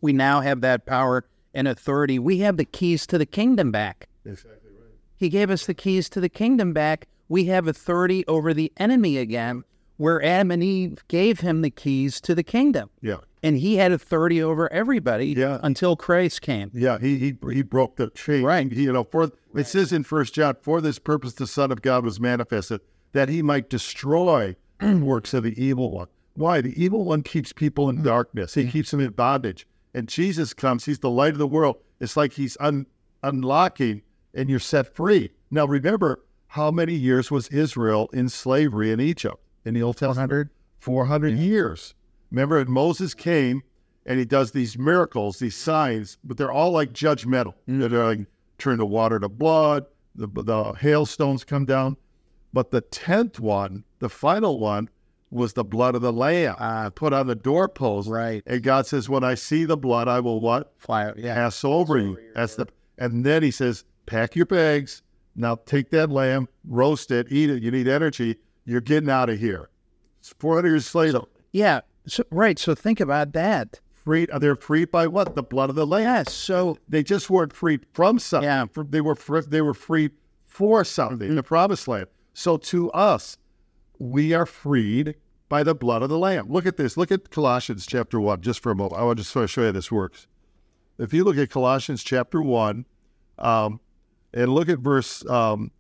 [0.02, 2.20] we now have that power and authority.
[2.20, 4.08] We have the keys to the kingdom back.
[4.26, 4.92] exactly right.
[5.18, 7.08] He gave us the keys to the kingdom back.
[7.30, 9.64] We have authority over the enemy again,
[9.98, 12.90] where Adam and Eve gave him the keys to the kingdom.
[13.02, 15.60] Yeah, And he had authority over everybody Yeah.
[15.62, 16.72] until Christ came.
[16.74, 16.98] yeah.
[16.98, 18.44] He he he broke the chain.
[18.44, 18.72] Right.
[18.72, 21.82] He, you know, for it says in First John, for this purpose the Son of
[21.84, 22.82] God was manifested,
[23.12, 26.08] that he might destroy works of the evil one.
[26.34, 26.62] Why?
[26.62, 28.04] The evil one keeps people in mm.
[28.04, 28.56] darkness.
[28.56, 29.68] He keeps them in bondage.
[29.94, 30.86] And Jesus comes.
[30.86, 31.78] He's the light of the world.
[32.02, 32.88] It's like he's un,
[33.24, 34.02] unlocking,
[34.34, 35.32] and you're set free.
[35.52, 40.50] Now remember, how many years was Israel in slavery in Egypt in the Old Testament?
[40.80, 41.94] 400 years.
[42.32, 43.62] Remember, when Moses came
[44.06, 47.54] and he does these miracles, these signs, but they're all like judgmental.
[47.68, 51.98] They're like turn the water to blood, the, the hailstones come down.
[52.54, 54.90] But the tenth one, the final one,
[55.30, 58.08] was the blood of the lamb uh, put on the doorpost.
[58.08, 58.42] Right.
[58.46, 60.74] And God says, When I see the blood, I will what?
[60.78, 61.36] Fly, yeah.
[61.36, 62.18] Pass over you.
[62.34, 62.68] That's the
[62.98, 65.02] and then he says, Pack your bags.
[65.36, 67.62] Now take that lamb, roast it, eat it.
[67.62, 68.38] You need energy.
[68.66, 69.70] You're getting out of here.
[70.20, 71.20] It's 400 years later.
[71.52, 71.82] Yeah.
[72.08, 72.58] So, right.
[72.60, 73.80] So think about that.
[74.04, 74.30] freed.
[74.40, 75.36] They're freed by what?
[75.36, 76.04] The blood of the lamb.
[76.04, 76.34] Yes.
[76.34, 78.48] So They just weren't freed from something.
[78.48, 78.66] Yeah.
[78.90, 80.12] They were fr- they were freed
[80.46, 82.08] for something in the promised land.
[82.34, 83.38] So to us,
[84.00, 85.16] we are freed
[85.48, 86.52] by the blood of the Lamb.
[86.52, 86.98] Look at this.
[86.98, 89.00] Look at Colossians chapter 1, just for a moment.
[89.00, 90.28] I want to just sort of show you how this works.
[90.98, 92.86] If you look at Colossians chapter 1,
[93.40, 93.80] um,
[94.34, 95.72] and look at verse um,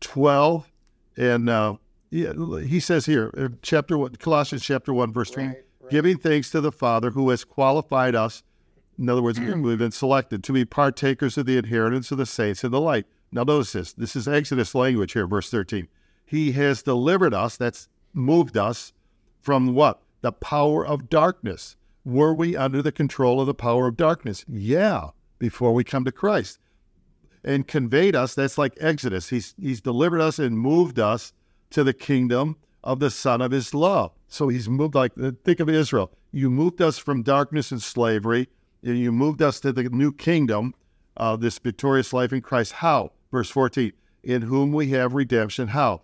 [0.00, 0.70] 12,
[1.16, 1.76] and uh,
[2.10, 2.32] yeah,
[2.66, 5.52] he says here, uh, chapter 1, Colossians chapter 1, verse 3,
[5.90, 8.42] giving thanks to the Father who has qualified us,
[8.98, 12.64] in other words, we've been selected to be partakers of the inheritance of the saints
[12.64, 13.06] in the light.
[13.30, 13.92] Now, notice this.
[13.92, 15.86] This is Exodus language here, verse 13.
[16.26, 18.92] He has delivered us, that's moved us,
[19.40, 20.02] from what?
[20.20, 21.76] The power of darkness.
[22.04, 24.44] Were we under the control of the power of darkness?
[24.48, 26.58] Yeah, before we come to Christ.
[27.44, 29.28] And conveyed us, that's like Exodus.
[29.28, 31.32] He's, he's delivered us and moved us
[31.70, 34.12] to the kingdom of the Son of His love.
[34.28, 35.12] So he's moved like,
[35.44, 36.12] think of Israel.
[36.32, 38.48] You moved us from darkness and slavery,
[38.82, 40.74] and you moved us to the new kingdom,
[41.16, 42.72] uh, this victorious life in Christ.
[42.72, 43.12] How?
[43.32, 43.92] Verse 14,
[44.24, 45.68] in whom we have redemption.
[45.68, 46.02] How?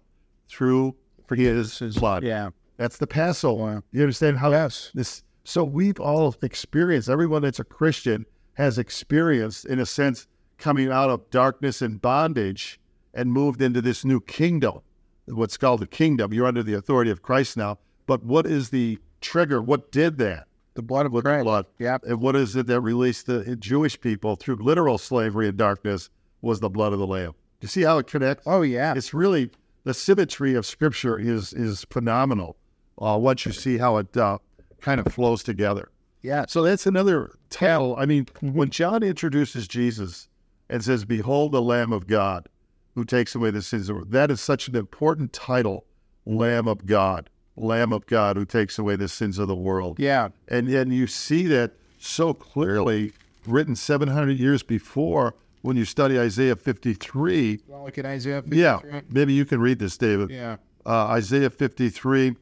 [0.49, 0.97] Through
[1.31, 2.23] his, his blood.
[2.25, 2.51] Yeah.
[2.77, 3.83] That's the Passover.
[3.93, 4.91] You understand how Yes.
[4.95, 5.23] this?
[5.45, 7.09] So we've all experienced.
[7.09, 10.27] Everyone that's a Christian has experienced, in a sense,
[10.59, 12.81] coming out of darkness and bondage
[13.15, 14.81] and moved into this new kingdom.
[15.27, 16.33] What's called the kingdom.
[16.33, 17.79] You're under the authority of Christ now.
[18.07, 19.61] But what is the trigger?
[19.61, 20.47] What did that?
[20.75, 21.45] The blood of With the Christ.
[21.45, 21.67] blood.
[21.79, 22.05] Yep.
[22.05, 26.11] And what is it that released the Jewish people through literal slavery and darkness?
[26.43, 27.33] Was the blood of the Lamb.
[27.63, 28.45] You see how it connects?
[28.47, 28.93] Oh, yeah.
[28.95, 29.51] it's really
[29.85, 32.57] the symmetry of Scripture is is phenomenal.
[33.01, 34.39] Uh, once you see how it uh,
[34.81, 35.91] kind of flows together.
[36.23, 36.45] Yeah.
[36.47, 37.97] So that's another title.
[37.99, 40.29] I mean, when John introduces Jesus
[40.69, 42.49] and says, "Behold, the Lamb of God,
[42.97, 45.85] who takes away the sins of the world," that is such an important title.
[46.29, 50.01] Lamb of God, Lamb of God, who takes away the sins of the world.
[50.01, 50.31] Yeah.
[50.49, 53.13] And and you see that so clearly
[53.47, 57.61] written 700 years before when you study Isaiah 53.
[57.67, 58.61] Well, look at Isaiah 53.
[58.61, 60.31] Yeah, maybe you can read this, David.
[60.31, 60.57] Yeah.
[60.85, 62.37] Uh, Isaiah 53,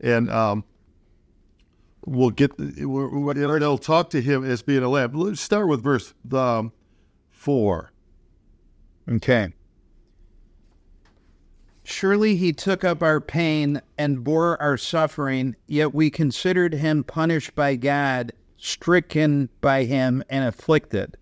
[0.00, 0.64] and um,
[2.04, 2.58] we'll get.
[2.58, 5.12] We're, we're, it'll talk to him as being a lamb.
[5.14, 6.72] Let's start with verse um,
[7.30, 7.92] four.
[9.10, 9.54] Okay.
[11.90, 17.54] Surely he took up our pain and bore our suffering, yet we considered him punished
[17.56, 21.16] by God, stricken by him, and afflicted.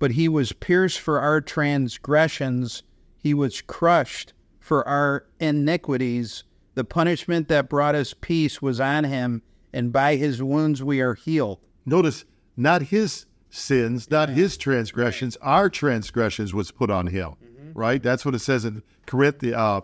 [0.00, 2.82] But he was pierced for our transgressions,
[3.16, 6.42] he was crushed for our iniquities.
[6.74, 9.40] The punishment that brought us peace was on him,
[9.72, 11.60] and by his wounds we are healed.
[11.86, 12.24] Notice
[12.56, 15.36] not his sins, not his transgressions.
[15.40, 17.34] Our transgressions was put on him.
[17.74, 18.02] Right.
[18.02, 19.80] That's what it says in Corinthi- uh,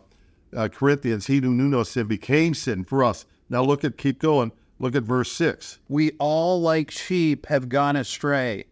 [0.56, 1.26] uh, Corinthians.
[1.26, 3.26] He who knew no sin became sin for us.
[3.48, 3.98] Now look at.
[3.98, 4.52] Keep going.
[4.80, 5.78] Look at verse six.
[5.88, 8.64] We all, like sheep, have gone astray.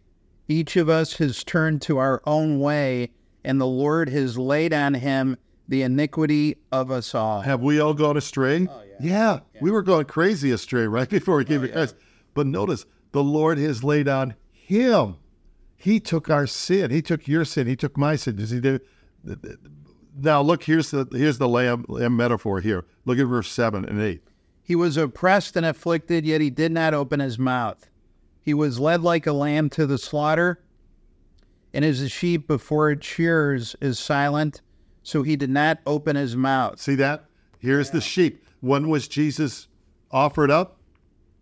[0.47, 3.11] Each of us has turned to our own way,
[3.43, 7.41] and the Lord has laid on him the iniquity of us all.
[7.41, 8.67] Have we all gone astray?
[8.99, 9.39] yeah.
[9.61, 11.95] we were going crazy astray right before we came to Christ.
[12.33, 15.17] But notice, the Lord has laid on him.
[15.75, 16.91] He took our sin.
[16.91, 17.67] He took your sin.
[17.67, 18.37] He took my sin.
[18.37, 18.79] Does he do?
[20.19, 22.85] Now look, here's the here's the lamb, lamb metaphor here.
[23.05, 24.23] Look at verse seven and eight.
[24.61, 27.89] He was oppressed and afflicted, yet he did not open his mouth.
[28.41, 30.63] He was led like a lamb to the slaughter,
[31.73, 34.61] and as a sheep before its shears is silent,
[35.03, 36.79] so he did not open his mouth.
[36.79, 37.25] See that?
[37.59, 38.43] Here's the sheep.
[38.59, 39.67] When was Jesus
[40.11, 40.79] offered up?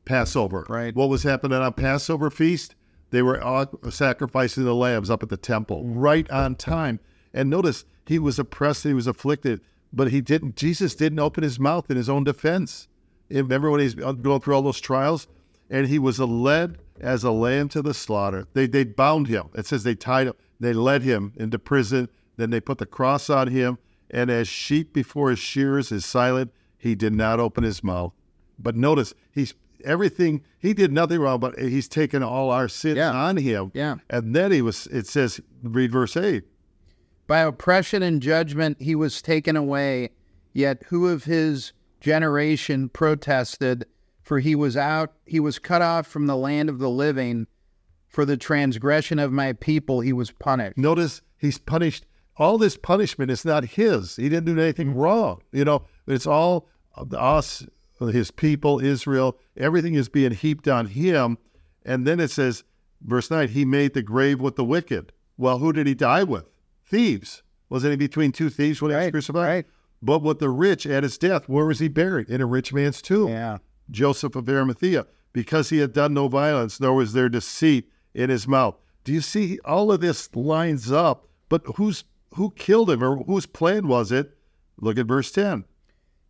[0.05, 0.65] Passover.
[0.69, 0.93] Right.
[0.93, 2.75] What was happening on Passover feast?
[3.09, 6.99] They were sacrificing the lambs up at the temple, right on time.
[7.33, 9.61] And notice he was oppressed, he was afflicted,
[9.93, 10.55] but he didn't.
[10.55, 12.87] Jesus didn't open his mouth in his own defense.
[13.29, 15.27] Remember when he's going through all those trials,
[15.69, 18.47] and he was led as a lamb to the slaughter.
[18.53, 19.49] They they bound him.
[19.55, 20.33] It says they tied him.
[20.59, 22.07] They led him into prison.
[22.37, 23.77] Then they put the cross on him.
[24.11, 28.13] And as sheep before his shearers is silent, he did not open his mouth.
[28.59, 30.43] But notice he's everything.
[30.59, 33.11] He did nothing wrong, but he's taken all our sins Yeah.
[33.11, 33.71] on him.
[33.73, 33.95] Yeah.
[34.09, 34.87] And then he was.
[34.87, 36.43] It says, read verse eight.
[37.27, 40.11] By oppression and judgment he was taken away.
[40.53, 43.85] Yet who of his generation protested?
[44.21, 47.47] For he was out, he was cut off from the land of the living.
[48.07, 50.77] For the transgression of my people he was punished.
[50.77, 52.05] Notice he's punished.
[52.37, 54.15] All this punishment is not his.
[54.15, 55.41] He didn't do anything wrong.
[55.51, 56.67] You know, it's all
[57.13, 57.65] us,
[57.99, 59.37] his people, Israel.
[59.57, 61.37] Everything is being heaped on him.
[61.85, 62.63] And then it says,
[63.01, 65.11] verse 9, he made the grave with the wicked.
[65.37, 66.45] Well, who did he die with?
[66.85, 67.43] Thieves.
[67.69, 69.47] Wasn't he between two thieves when he was Right, crucified?
[69.47, 69.65] right.
[70.01, 72.29] But with the rich at his death, where was he buried?
[72.29, 73.29] In a rich man's tomb.
[73.29, 73.57] Yeah.
[73.89, 78.47] Joseph of Arimathea, because he had done no violence, nor was there deceit in his
[78.47, 78.77] mouth.
[79.03, 81.27] Do you see all of this lines up?
[81.49, 82.03] But who's
[82.35, 84.37] who killed him or whose plan was it?
[84.79, 85.65] Look at verse 10.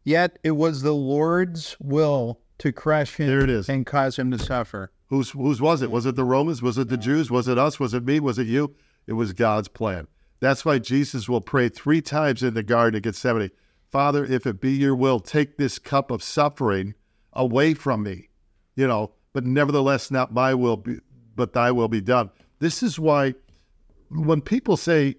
[0.03, 3.67] Yet it was the Lord's will to crush him There it is.
[3.69, 4.91] and cause him to suffer.
[5.07, 5.91] Whose whose was it?
[5.91, 6.61] Was it the Romans?
[6.61, 7.31] Was it the Jews?
[7.31, 7.79] Was it us?
[7.79, 8.19] Was it me?
[8.19, 8.75] Was it you?
[9.07, 10.07] It was God's plan.
[10.45, 13.49] That's why Jesus will pray three times in the Garden of Gethsemane.
[13.89, 16.93] Father, if it be your will, take this cup of suffering
[17.33, 18.29] away from me.
[18.75, 20.99] You know, but nevertheless, not my will be,
[21.35, 22.29] but thy will be done.
[22.59, 23.33] This is why
[24.11, 25.15] when people say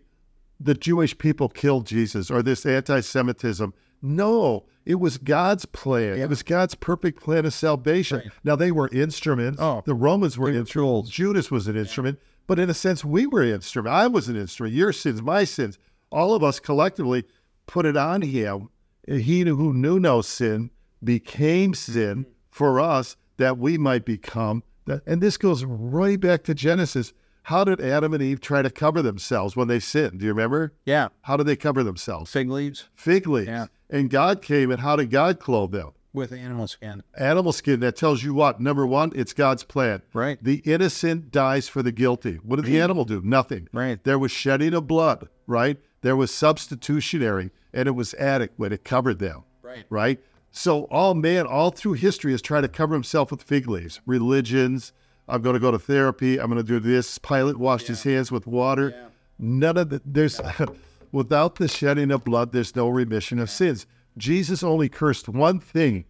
[0.61, 6.19] the Jewish people killed Jesus or this anti Semitism, no, it was God's plan.
[6.19, 8.31] It was God's perfect plan of salvation.
[8.45, 9.61] Now, they were instruments.
[9.61, 9.83] Oh.
[9.85, 11.11] the Romans were instruments.
[11.11, 12.19] Judas was an instrument.
[12.47, 13.93] But in a sense, we were instrument.
[13.95, 14.75] I was an instrument.
[14.75, 15.79] Your sins, my sins,
[16.11, 17.25] all of us collectively
[17.67, 18.69] put it on him.
[19.09, 20.71] He who knew no sin
[21.03, 24.63] became sin for us that we might become.
[24.87, 27.13] That, and this goes right back to Genesis.
[27.43, 30.19] How did Adam and Eve try to cover themselves when they sinned?
[30.19, 30.73] Do you remember?
[30.85, 31.09] Yeah.
[31.23, 32.31] How did they cover themselves?
[32.33, 33.49] Fig leaves Fig leaves.
[33.49, 33.67] Yeah.
[33.91, 35.91] And God came, and how did God clothe them?
[36.13, 37.03] with animal skin.
[37.19, 37.81] Animal skin.
[37.81, 38.59] That tells you what?
[38.59, 40.01] Number one, it's God's plan.
[40.15, 40.43] Right.
[40.43, 42.37] The innocent dies for the guilty.
[42.37, 43.21] What did the animal do?
[43.23, 43.69] Nothing.
[43.71, 44.03] Right.
[44.03, 45.77] There was shedding of blood, right?
[46.01, 48.73] There was substitutionary, and it was adequate.
[48.73, 49.85] It covered them, Right.
[49.91, 50.19] right?
[50.51, 54.01] So all man, all through history, has tried to cover himself with fig leaves.
[54.07, 54.95] Religions.
[55.29, 56.41] I'm going to go to therapy.
[56.41, 57.19] I'm going to do this.
[57.19, 58.95] Pilate washed his hands with water.
[59.39, 60.41] None of the there's
[61.17, 63.87] without the shedding of blood, there's no remission of sins.
[64.19, 66.05] Jesus only cursed one thing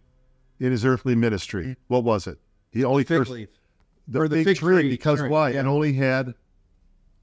[0.59, 1.65] in his earthly ministry.
[1.65, 1.75] Mm.
[1.87, 2.37] What was it?
[2.71, 3.49] He only Fig cursed leaf.
[4.07, 5.49] the, or the fig, fig tree, tree, because sorry, why?
[5.51, 5.61] yeah.
[5.61, 6.33] It only had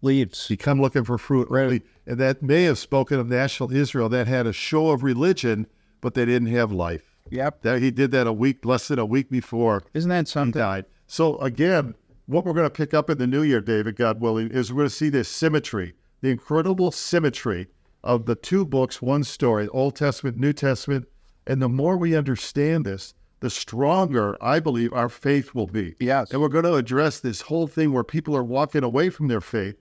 [0.02, 0.48] Leaves.
[0.48, 1.48] he come looking for fruit.
[1.50, 5.66] Only, and that may have spoken of national Israel that had a show of religion,
[6.00, 7.16] but they didn't have life.
[7.30, 7.62] Yep.
[7.62, 10.60] That he did that a week, less than a week before Isn't that he something?
[10.60, 10.84] died.
[11.06, 11.94] So again,
[12.26, 14.78] what we're going to pick up in the new year, David, God willing, is we're
[14.78, 17.68] going to see this symmetry, the incredible symmetry
[18.04, 21.08] of the two books, one story, Old Testament, New Testament.
[21.46, 25.94] And the more we understand this, the stronger I believe our faith will be.
[25.98, 26.30] Yes.
[26.30, 29.40] And we're going to address this whole thing where people are walking away from their
[29.40, 29.76] faith.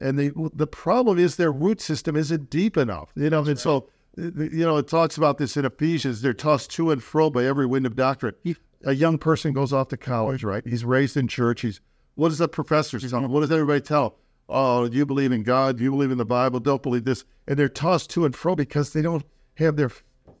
[0.00, 3.12] And the the problem is their root system isn't deep enough.
[3.14, 6.20] You know, and so you know, it talks about this in Ephesians.
[6.20, 8.34] They're tossed to and fro by every wind of doctrine.
[8.84, 10.66] A young person goes off to college, right?
[10.66, 11.62] He's raised in church.
[11.62, 11.80] He's
[12.16, 13.08] what does the professor mm-hmm.
[13.08, 13.30] tell him?
[13.30, 14.16] What does everybody tell?
[14.48, 15.80] Oh, you believe in God?
[15.80, 16.60] You believe in the Bible?
[16.60, 17.24] Don't believe this.
[17.46, 19.24] And they're tossed to and fro because they don't
[19.54, 19.90] have their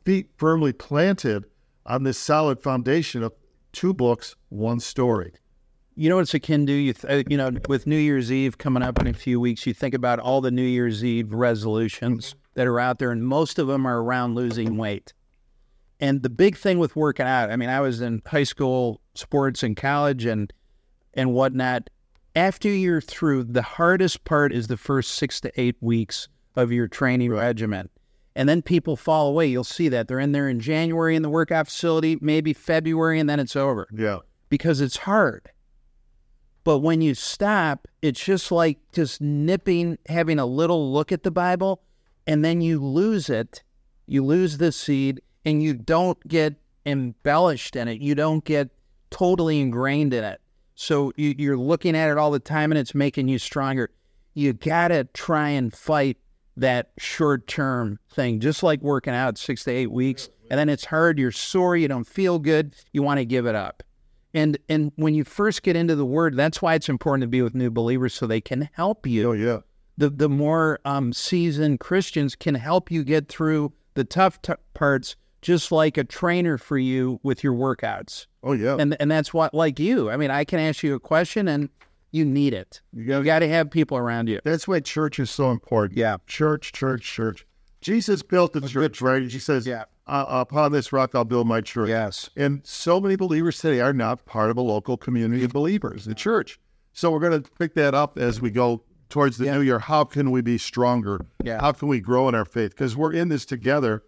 [0.04, 1.44] feet firmly planted
[1.86, 3.32] on this solid foundation of
[3.72, 5.32] two books, one story.
[5.96, 6.72] You know what it's akin to?
[6.72, 9.66] You, th- uh, you know, with New Year's Eve coming up in a few weeks,
[9.66, 13.58] you think about all the New Year's Eve resolutions that are out there, and most
[13.58, 15.12] of them are around losing weight.
[16.00, 19.62] And the big thing with working out, I mean, I was in high school sports
[19.62, 20.52] and college and
[21.14, 21.90] and whatnot.
[22.36, 26.88] After you're through, the hardest part is the first six to eight weeks of your
[26.88, 27.88] training regimen.
[28.36, 29.46] And then people fall away.
[29.46, 30.08] You'll see that.
[30.08, 33.86] They're in there in January in the workout facility, maybe February, and then it's over
[33.96, 34.18] Yeah.
[34.48, 35.50] because it's hard.
[36.64, 41.30] But when you stop, it's just like just nipping, having a little look at the
[41.30, 41.82] Bible,
[42.26, 43.62] and then you lose it.
[44.06, 46.54] You lose the seed, and you don't get
[46.84, 48.00] embellished in it.
[48.00, 48.70] You don't get
[49.10, 50.40] totally ingrained in it.
[50.74, 53.90] So you, you're looking at it all the time, and it's making you stronger.
[54.34, 56.18] You gotta try and fight
[56.56, 60.84] that short term thing, just like working out six to eight weeks, and then it's
[60.84, 61.18] hard.
[61.18, 61.76] You're sore.
[61.76, 62.74] You don't feel good.
[62.92, 63.82] You want to give it up.
[64.34, 67.42] And and when you first get into the word, that's why it's important to be
[67.42, 69.30] with new believers so they can help you.
[69.30, 69.60] Oh yeah.
[69.96, 75.14] The the more um, seasoned Christians can help you get through the tough t- parts,
[75.44, 78.26] just like a trainer for you with your workouts.
[78.42, 78.76] Oh yeah.
[78.78, 80.10] And and that's what like you.
[80.10, 81.68] I mean, I can ask you a question and
[82.10, 82.80] you need it.
[82.92, 84.40] you You got got to have people around you.
[84.42, 85.98] That's why church is so important.
[85.98, 86.16] Yeah.
[86.26, 87.46] Church, church, church.
[87.80, 89.22] Jesus built the church, right?
[89.22, 89.84] He says, Yeah.
[90.06, 91.90] uh, upon this rock I'll build my church.
[91.90, 92.30] Yes.
[92.36, 96.14] And so many believers today are not part of a local community of believers, the
[96.14, 96.58] church.
[96.94, 99.78] So we're going to pick that up as we go towards the new year.
[99.80, 101.26] How can we be stronger?
[101.42, 101.60] Yeah.
[101.60, 102.70] How can we grow in our faith?
[102.70, 104.02] Because we're in this together,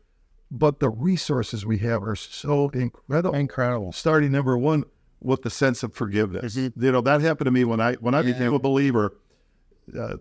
[0.51, 3.34] but the resources we have are so incredible.
[3.34, 3.92] Incredible.
[3.92, 4.84] Starting number one
[5.20, 6.57] with the sense of forgiveness.
[6.57, 6.84] Mm-hmm.
[6.84, 9.16] You know that happened to me when I when I became a believer.
[9.88, 10.18] Uh,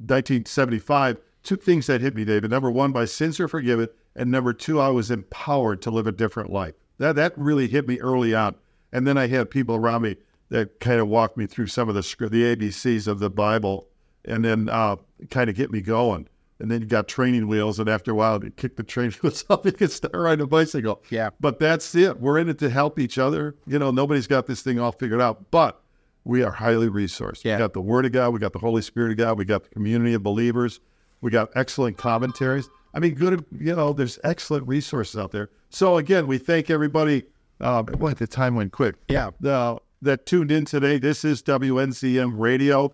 [0.00, 1.18] 1975.
[1.42, 2.50] Two things that hit me, David.
[2.50, 6.12] Number one, my sins are forgiven, and number two, I was empowered to live a
[6.12, 6.74] different life.
[6.98, 8.56] That that really hit me early on,
[8.92, 10.16] and then I had people around me
[10.50, 13.88] that kind of walked me through some of the the ABCs of the Bible,
[14.24, 14.96] and then uh,
[15.30, 16.28] kind of get me going.
[16.60, 19.44] And then you got training wheels, and after a while, you kick the training wheels
[19.50, 21.02] off and get start riding a bicycle.
[21.10, 21.30] Yeah.
[21.40, 22.20] But that's it.
[22.20, 23.56] We're in it to help each other.
[23.66, 25.82] You know, nobody's got this thing all figured out, but
[26.24, 27.44] we are highly resourced.
[27.44, 27.56] Yeah.
[27.56, 29.64] We got the Word of God, we got the Holy Spirit of God, we got
[29.64, 30.80] the community of believers,
[31.20, 32.68] we got excellent commentaries.
[32.92, 33.44] I mean, good.
[33.58, 35.50] You know, there's excellent resources out there.
[35.70, 37.24] So again, we thank everybody.
[37.60, 38.96] Uh, boy, the time went quick.
[39.08, 39.30] Yeah.
[39.40, 40.98] The, that tuned in today.
[40.98, 42.92] This is WNCM Radio,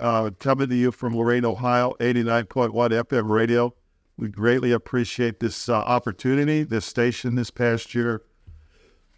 [0.00, 3.74] uh, coming to you from Lorain, Ohio, 89.1 FM radio.
[4.16, 8.22] We greatly appreciate this uh, opportunity, this station this past year.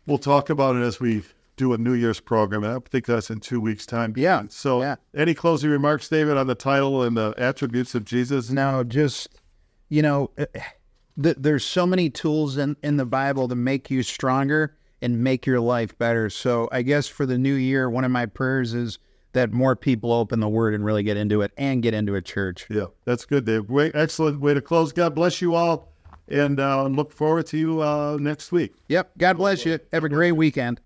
[0.06, 1.22] We'll talk about it as we
[1.56, 2.64] do a New Year's program.
[2.64, 4.14] I think that's in two weeks' time.
[4.16, 4.96] Yeah, So, yeah.
[5.14, 8.50] any closing remarks, David, on the title and the attributes of Jesus?
[8.50, 9.28] No, just
[9.88, 10.46] you know, uh,
[11.22, 15.46] th- there's so many tools in in the Bible to make you stronger and make
[15.46, 16.30] your life better.
[16.30, 18.98] So I guess for the new year, one of my prayers is
[19.32, 22.22] that more people open the Word and really get into it and get into a
[22.22, 22.66] church.
[22.70, 23.68] Yeah, that's good, Dave.
[23.70, 24.92] Way, excellent way to close.
[24.92, 25.92] God bless you all,
[26.28, 28.74] and uh, look forward to you uh, next week.
[28.88, 29.12] Yep.
[29.18, 29.78] God bless you.
[29.92, 30.78] Have a great weekend.